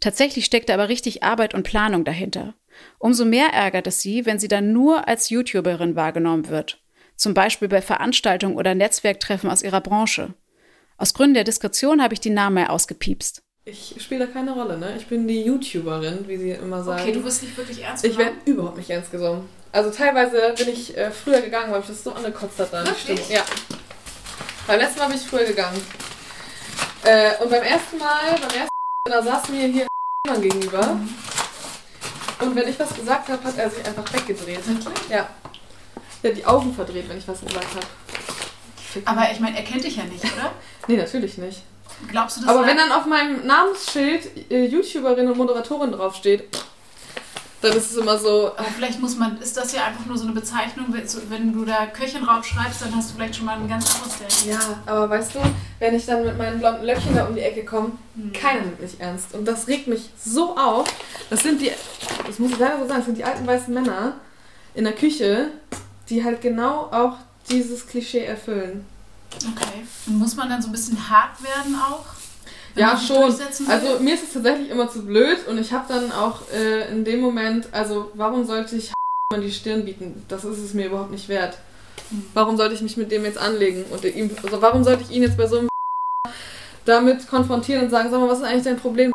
Tatsächlich 0.00 0.44
steckt 0.44 0.68
da 0.68 0.74
aber 0.74 0.88
richtig 0.88 1.22
Arbeit 1.22 1.54
und 1.54 1.64
Planung 1.64 2.04
dahinter. 2.04 2.54
Umso 2.98 3.24
mehr 3.24 3.48
ärgert 3.48 3.86
es 3.86 4.00
sie, 4.00 4.26
wenn 4.26 4.38
sie 4.38 4.48
dann 4.48 4.72
nur 4.72 5.08
als 5.08 5.30
YouTuberin 5.30 5.96
wahrgenommen 5.96 6.48
wird. 6.48 6.80
Zum 7.16 7.34
Beispiel 7.34 7.68
bei 7.68 7.82
Veranstaltungen 7.82 8.56
oder 8.56 8.74
Netzwerktreffen 8.74 9.50
aus 9.50 9.62
ihrer 9.62 9.80
Branche. 9.80 10.34
Aus 10.96 11.14
Gründen 11.14 11.34
der 11.34 11.44
Diskretion 11.44 12.02
habe 12.02 12.14
ich 12.14 12.20
die 12.20 12.30
Namen 12.30 12.54
mehr 12.54 12.70
ausgepiepst. 12.70 13.42
Ich 13.64 13.94
spiele 14.00 14.26
da 14.26 14.32
keine 14.32 14.52
Rolle, 14.52 14.76
ne? 14.76 14.96
Ich 14.96 15.06
bin 15.06 15.28
die 15.28 15.42
YouTuberin, 15.42 16.26
wie 16.26 16.36
sie 16.36 16.50
immer 16.50 16.82
sagen. 16.82 17.02
Okay, 17.02 17.12
du 17.12 17.22
wirst 17.22 17.44
nicht 17.44 17.56
wirklich 17.56 17.82
ernst 17.82 18.02
genommen? 18.02 18.20
Ich 18.20 18.26
werde 18.26 18.50
überhaupt 18.50 18.76
nicht 18.76 18.90
ernst 18.90 19.12
genommen. 19.12 19.48
Also 19.70 19.90
teilweise 19.90 20.54
bin 20.56 20.68
ich 20.68 20.96
äh, 20.96 21.10
früher 21.10 21.40
gegangen, 21.40 21.72
weil 21.72 21.80
ich 21.80 21.86
das 21.86 22.02
so 22.02 22.12
angekotzt 22.12 22.58
hat 22.58 22.72
dann. 22.72 22.86
Stimmt. 22.96 23.28
Ja. 23.30 23.42
Beim 24.66 24.80
letzten 24.80 24.98
Mal 24.98 25.08
bin 25.08 25.16
ich 25.16 25.22
früher 25.22 25.44
gegangen. 25.44 25.80
Äh, 27.04 27.42
und 27.42 27.50
beim 27.50 27.62
ersten 27.62 27.98
Mal, 27.98 28.32
beim 28.32 28.42
ersten 28.42 28.68
Mal, 29.08 29.10
da 29.10 29.22
saß 29.22 29.48
mir 29.50 29.66
hier 29.68 29.86
gegenüber. 30.40 30.94
Mhm. 30.94 31.08
Und 32.42 32.56
wenn 32.56 32.68
ich 32.68 32.78
was 32.78 32.94
gesagt 32.94 33.28
habe, 33.28 33.44
hat 33.44 33.56
er 33.56 33.70
sich 33.70 33.84
einfach 33.84 34.12
weggedreht. 34.12 34.66
Wirklich? 34.66 35.08
Ja. 35.08 35.28
Er 36.22 36.30
hat 36.30 36.36
die 36.36 36.46
Augen 36.46 36.74
verdreht, 36.74 37.08
wenn 37.08 37.18
ich 37.18 37.26
was 37.26 37.40
gesagt 37.40 37.74
habe. 37.74 37.86
Aber 39.04 39.32
ich 39.32 39.40
meine, 39.40 39.56
er 39.56 39.64
kennt 39.64 39.84
dich 39.84 39.96
ja 39.96 40.04
nicht, 40.04 40.24
oder? 40.24 40.52
nee, 40.86 40.96
natürlich 40.96 41.38
nicht. 41.38 41.62
Glaubst 42.08 42.36
du 42.36 42.40
das? 42.42 42.50
Aber 42.50 42.66
wenn 42.66 42.76
dann 42.76 42.92
auf 42.92 43.06
meinem 43.06 43.46
Namensschild 43.46 44.50
äh, 44.50 44.66
YouTuberin 44.66 45.28
und 45.28 45.36
Moderatorin 45.36 45.92
draufsteht, 45.92 46.44
dann 47.62 47.76
ist 47.76 47.92
es 47.92 47.96
immer 47.96 48.18
so. 48.18 48.48
Aber 48.56 48.68
vielleicht 48.74 49.00
muss 49.00 49.16
man, 49.16 49.40
ist 49.40 49.56
das 49.56 49.72
ja 49.72 49.84
einfach 49.84 50.04
nur 50.04 50.18
so 50.18 50.24
eine 50.24 50.32
Bezeichnung, 50.32 50.86
wenn 51.28 51.52
du 51.52 51.64
da 51.64 51.86
Köchin 51.86 52.24
schreibst, 52.24 52.82
dann 52.82 52.94
hast 52.94 53.10
du 53.10 53.14
vielleicht 53.14 53.36
schon 53.36 53.46
mal 53.46 53.56
ein 53.56 53.68
ganz 53.68 53.94
anderes 53.94 54.18
Ding. 54.18 54.52
Ja, 54.52 54.58
aber 54.84 55.08
weißt 55.08 55.36
du, 55.36 55.38
wenn 55.78 55.94
ich 55.94 56.04
dann 56.04 56.24
mit 56.24 56.36
meinen 56.36 56.58
blonden 56.58 56.84
Löckchen 56.84 57.14
da 57.14 57.24
um 57.26 57.34
die 57.34 57.40
Ecke 57.40 57.64
komme, 57.64 57.92
hm. 58.16 58.32
keiner 58.32 58.62
nimmt 58.62 58.80
mich 58.80 59.00
ernst. 59.00 59.34
Und 59.34 59.44
das 59.46 59.68
regt 59.68 59.86
mich 59.86 60.10
so 60.22 60.56
auf. 60.56 60.88
Das 61.30 61.42
sind 61.42 61.60
die, 61.60 61.70
das 62.26 62.38
muss 62.38 62.50
ich 62.50 62.58
leider 62.58 62.80
so 62.80 62.88
sagen, 62.88 62.98
das 62.98 63.06
sind 63.06 63.18
die 63.18 63.24
alten 63.24 63.46
weißen 63.46 63.72
Männer 63.72 64.14
in 64.74 64.84
der 64.84 64.94
Küche, 64.94 65.50
die 66.08 66.24
halt 66.24 66.40
genau 66.40 66.88
auch 66.90 67.16
dieses 67.48 67.86
Klischee 67.86 68.24
erfüllen. 68.24 68.84
Okay. 69.36 69.86
Und 70.06 70.18
muss 70.18 70.34
man 70.36 70.48
dann 70.48 70.60
so 70.60 70.68
ein 70.68 70.72
bisschen 70.72 71.08
hart 71.08 71.42
werden 71.42 71.76
auch? 71.76 72.06
Ja, 72.74 72.96
schon. 72.96 73.34
Also 73.68 74.00
mir 74.00 74.14
ist 74.14 74.24
es 74.24 74.32
tatsächlich 74.32 74.70
immer 74.70 74.90
zu 74.90 75.04
blöd 75.04 75.46
und 75.48 75.58
ich 75.58 75.72
habe 75.72 75.86
dann 75.88 76.12
auch 76.12 76.40
äh, 76.52 76.90
in 76.90 77.04
dem 77.04 77.20
Moment, 77.20 77.68
also 77.72 78.10
warum 78.14 78.44
sollte 78.44 78.76
ich 78.76 78.92
an 79.34 79.42
die 79.42 79.52
Stirn 79.52 79.84
bieten? 79.84 80.24
Das 80.28 80.44
ist 80.44 80.58
es 80.58 80.74
mir 80.74 80.86
überhaupt 80.86 81.10
nicht 81.10 81.28
wert. 81.28 81.58
Hm. 82.10 82.24
Warum 82.34 82.56
sollte 82.56 82.74
ich 82.74 82.82
mich 82.82 82.96
mit 82.96 83.10
dem 83.10 83.24
jetzt 83.24 83.38
anlegen 83.38 83.84
und 83.90 84.04
ihm, 84.04 84.30
also 84.42 84.62
warum 84.62 84.84
sollte 84.84 85.02
ich 85.02 85.10
ihn 85.10 85.22
jetzt 85.22 85.36
bei 85.36 85.46
so 85.46 85.58
einem 85.58 85.68
damit 86.84 87.28
konfrontieren 87.28 87.84
und 87.84 87.90
sagen, 87.90 88.10
sag 88.10 88.20
mal, 88.20 88.28
was 88.28 88.38
ist 88.38 88.44
eigentlich 88.44 88.64
dein 88.64 88.78
Problem? 88.78 89.12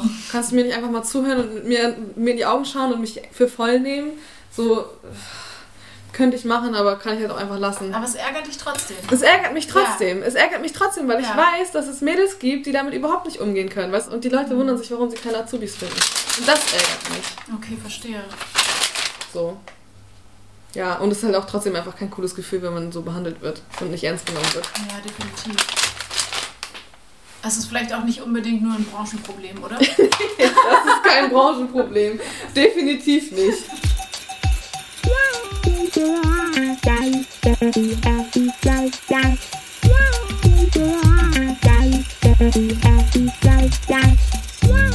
Kannst 0.30 0.52
du 0.52 0.56
mir 0.56 0.64
nicht 0.64 0.76
einfach 0.76 0.90
mal 0.90 1.02
zuhören 1.02 1.40
und 1.40 1.64
mir, 1.64 1.96
mir 2.16 2.30
in 2.32 2.36
die 2.36 2.46
Augen 2.46 2.64
schauen 2.64 2.92
und 2.92 3.00
mich 3.00 3.20
für 3.32 3.48
voll 3.48 3.80
nehmen? 3.80 4.12
So 4.50 4.84
könnte 6.18 6.36
ich 6.36 6.44
machen, 6.44 6.74
aber 6.74 6.96
kann 6.96 7.14
ich 7.14 7.20
halt 7.20 7.30
auch 7.30 7.36
einfach 7.36 7.58
lassen. 7.58 7.94
Aber 7.94 8.04
es 8.04 8.16
ärgert 8.16 8.46
dich 8.46 8.58
trotzdem. 8.58 8.96
Es 9.10 9.22
ärgert 9.22 9.54
mich 9.54 9.68
trotzdem. 9.68 10.20
Ja. 10.20 10.26
Es 10.26 10.34
ärgert 10.34 10.60
mich 10.60 10.72
trotzdem, 10.72 11.06
weil 11.06 11.22
ja. 11.22 11.30
ich 11.30 11.36
weiß, 11.36 11.70
dass 11.70 11.86
es 11.86 12.00
Mädels 12.00 12.40
gibt, 12.40 12.66
die 12.66 12.72
damit 12.72 12.92
überhaupt 12.92 13.24
nicht 13.24 13.40
umgehen 13.40 13.70
können. 13.70 13.92
Weißt? 13.92 14.12
Und 14.12 14.24
die 14.24 14.28
Leute 14.28 14.54
mhm. 14.54 14.58
wundern 14.58 14.78
sich, 14.78 14.90
warum 14.90 15.08
sie 15.08 15.16
keine 15.16 15.38
Azubis 15.38 15.76
finden. 15.76 15.94
Und 15.94 16.48
das 16.48 16.72
ärgert 16.72 17.10
mich. 17.10 17.56
Okay, 17.56 17.78
verstehe. 17.80 18.24
So. 19.32 19.56
Ja, 20.74 20.96
und 20.96 21.12
es 21.12 21.18
ist 21.18 21.24
halt 21.24 21.36
auch 21.36 21.46
trotzdem 21.46 21.76
einfach 21.76 21.96
kein 21.96 22.10
cooles 22.10 22.34
Gefühl, 22.34 22.62
wenn 22.62 22.74
man 22.74 22.90
so 22.90 23.02
behandelt 23.02 23.40
wird 23.40 23.62
und 23.80 23.92
nicht 23.92 24.02
ernst 24.02 24.26
genommen 24.26 24.52
wird. 24.52 24.66
Ja, 24.76 24.96
definitiv. 24.96 25.56
Es 27.46 27.56
ist 27.56 27.66
vielleicht 27.66 27.94
auch 27.94 28.02
nicht 28.02 28.20
unbedingt 28.20 28.62
nur 28.62 28.74
ein 28.74 28.84
Branchenproblem, 28.84 29.62
oder? 29.62 29.78
das 29.78 29.88
ist 29.88 31.04
kein 31.04 31.30
Branchenproblem. 31.30 32.18
Definitiv 32.56 33.30
nicht. 33.30 33.64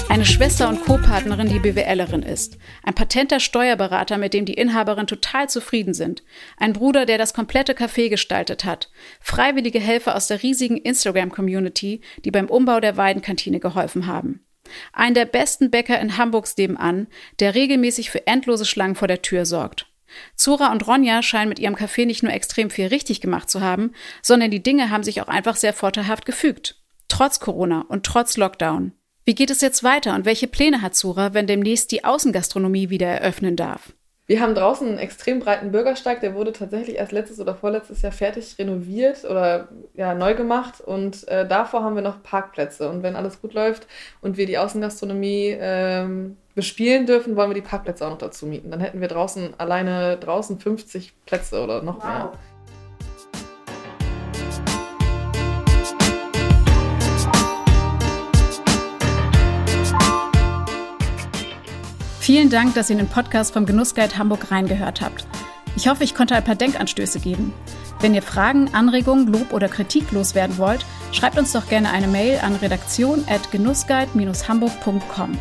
Eine 0.07 0.25
Schwester 0.25 0.69
und 0.69 0.79
Co-Partnerin, 0.81 1.49
die 1.49 1.59
BWLerin 1.59 2.23
ist. 2.23 2.57
Ein 2.83 2.93
patenter 2.93 3.41
Steuerberater, 3.41 4.17
mit 4.17 4.33
dem 4.33 4.45
die 4.45 4.53
Inhaberin 4.53 5.07
total 5.07 5.49
zufrieden 5.49 5.93
sind. 5.93 6.23
Ein 6.55 6.71
Bruder, 6.71 7.05
der 7.05 7.17
das 7.17 7.33
komplette 7.33 7.73
Café 7.73 8.07
gestaltet 8.07 8.63
hat. 8.63 8.89
Freiwillige 9.19 9.81
Helfer 9.81 10.15
aus 10.15 10.27
der 10.27 10.41
riesigen 10.41 10.77
Instagram-Community, 10.77 11.99
die 12.23 12.31
beim 12.31 12.47
Umbau 12.47 12.79
der 12.79 12.95
Weidenkantine 12.95 13.59
geholfen 13.59 14.07
haben. 14.07 14.45
Ein 14.93 15.13
der 15.13 15.25
besten 15.25 15.69
Bäcker 15.69 15.99
in 15.99 16.17
Hamburgs 16.17 16.55
nebenan, 16.55 17.07
der 17.41 17.55
regelmäßig 17.55 18.09
für 18.09 18.25
endlose 18.25 18.63
Schlangen 18.63 18.95
vor 18.95 19.09
der 19.09 19.21
Tür 19.21 19.45
sorgt. 19.45 19.92
Zora 20.35 20.71
und 20.71 20.87
Ronja 20.87 21.21
scheinen 21.21 21.49
mit 21.49 21.59
ihrem 21.59 21.75
Café 21.75 22.05
nicht 22.05 22.23
nur 22.23 22.33
extrem 22.33 22.69
viel 22.69 22.87
richtig 22.87 23.21
gemacht 23.21 23.49
zu 23.49 23.61
haben, 23.61 23.91
sondern 24.21 24.51
die 24.51 24.63
Dinge 24.63 24.89
haben 24.89 25.03
sich 25.03 25.21
auch 25.21 25.27
einfach 25.27 25.55
sehr 25.55 25.73
vorteilhaft 25.73 26.25
gefügt. 26.25 26.81
Trotz 27.07 27.39
Corona 27.39 27.85
und 27.87 28.05
trotz 28.05 28.37
Lockdown. 28.37 28.93
Wie 29.25 29.35
geht 29.35 29.49
es 29.49 29.61
jetzt 29.61 29.83
weiter 29.83 30.15
und 30.15 30.25
welche 30.25 30.47
Pläne 30.47 30.81
hat 30.81 30.95
Zora, 30.95 31.33
wenn 31.33 31.47
demnächst 31.47 31.91
die 31.91 32.03
Außengastronomie 32.03 32.89
wieder 32.89 33.07
eröffnen 33.07 33.55
darf? 33.55 33.93
Wir 34.25 34.39
haben 34.39 34.55
draußen 34.55 34.87
einen 34.87 34.99
extrem 34.99 35.39
breiten 35.39 35.71
Bürgersteig, 35.71 36.21
der 36.21 36.33
wurde 36.33 36.53
tatsächlich 36.53 36.95
erst 36.95 37.11
letztes 37.11 37.41
oder 37.41 37.55
vorletztes 37.55 38.01
Jahr 38.01 38.13
fertig 38.13 38.55
renoviert 38.57 39.25
oder 39.25 39.67
ja, 39.95 40.15
neu 40.15 40.33
gemacht 40.33 40.79
und 40.79 41.27
äh, 41.27 41.45
davor 41.45 41.83
haben 41.83 41.95
wir 41.95 42.01
noch 42.01 42.23
Parkplätze. 42.23 42.89
Und 42.89 43.03
wenn 43.03 43.17
alles 43.17 43.41
gut 43.41 43.53
läuft 43.53 43.85
und 44.21 44.37
wir 44.37 44.45
die 44.45 44.57
Außengastronomie 44.57 45.57
ähm, 45.59 46.37
bespielen 46.55 47.05
dürfen, 47.05 47.35
wollen 47.35 47.49
wir 47.49 47.55
die 47.55 47.61
Parkplätze 47.61 48.05
auch 48.05 48.11
noch 48.11 48.17
dazu 48.17 48.45
mieten. 48.45 48.71
Dann 48.71 48.79
hätten 48.79 49.01
wir 49.01 49.09
draußen 49.09 49.59
alleine 49.59 50.17
draußen 50.17 50.57
50 50.57 51.13
Plätze 51.25 51.61
oder 51.61 51.81
noch 51.81 51.97
wow. 51.97 52.05
mehr. 52.05 52.31
Vielen 62.23 62.49
Dank, 62.49 62.73
dass 62.73 62.89
ihr 62.89 62.93
in 62.93 63.05
den 63.05 63.11
Podcast 63.11 63.51
vom 63.51 63.65
Genussguide 63.65 64.17
Hamburg 64.17 64.49
reingehört 64.49 65.01
habt. 65.01 65.27
Ich 65.75 65.89
hoffe, 65.89 66.05
ich 66.05 66.15
konnte 66.15 66.35
ein 66.35 66.43
paar 66.45 66.55
Denkanstöße 66.55 67.19
geben. 67.19 67.51
Wenn 67.99 68.13
ihr 68.13 68.21
Fragen, 68.21 68.73
Anregungen, 68.73 69.27
Lob 69.27 69.51
oder 69.51 69.67
Kritik 69.67 70.09
loswerden 70.13 70.57
wollt, 70.57 70.85
schreibt 71.11 71.37
uns 71.37 71.51
doch 71.51 71.67
gerne 71.67 71.91
eine 71.91 72.07
Mail 72.07 72.39
an 72.41 72.55
redaktion@genussguide-hamburg.com. 72.55 75.37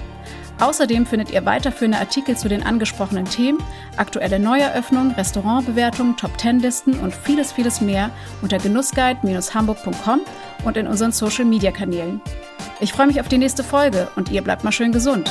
Außerdem 0.59 1.07
findet 1.07 1.31
ihr 1.31 1.47
weiterführende 1.47 1.99
Artikel 1.99 2.37
zu 2.37 2.49
den 2.49 2.64
angesprochenen 2.64 3.27
Themen, 3.27 3.62
aktuelle 3.97 4.40
Neueröffnungen, 4.40 5.12
Restaurantbewertungen, 5.12 6.16
Top-10-Listen 6.16 6.99
und 6.99 7.14
vieles, 7.14 7.53
vieles 7.53 7.81
mehr 7.81 8.11
unter 8.42 8.59
genussguide-hamburg.com 8.59 10.21
und 10.64 10.77
in 10.77 10.88
unseren 10.88 11.12
Social-Media-Kanälen. 11.12 12.21
Ich 12.81 12.92
freue 12.92 13.07
mich 13.07 13.21
auf 13.21 13.29
die 13.29 13.38
nächste 13.38 13.62
Folge 13.62 14.09
und 14.16 14.33
ihr 14.33 14.42
bleibt 14.42 14.64
mal 14.64 14.73
schön 14.73 14.90
gesund. 14.90 15.31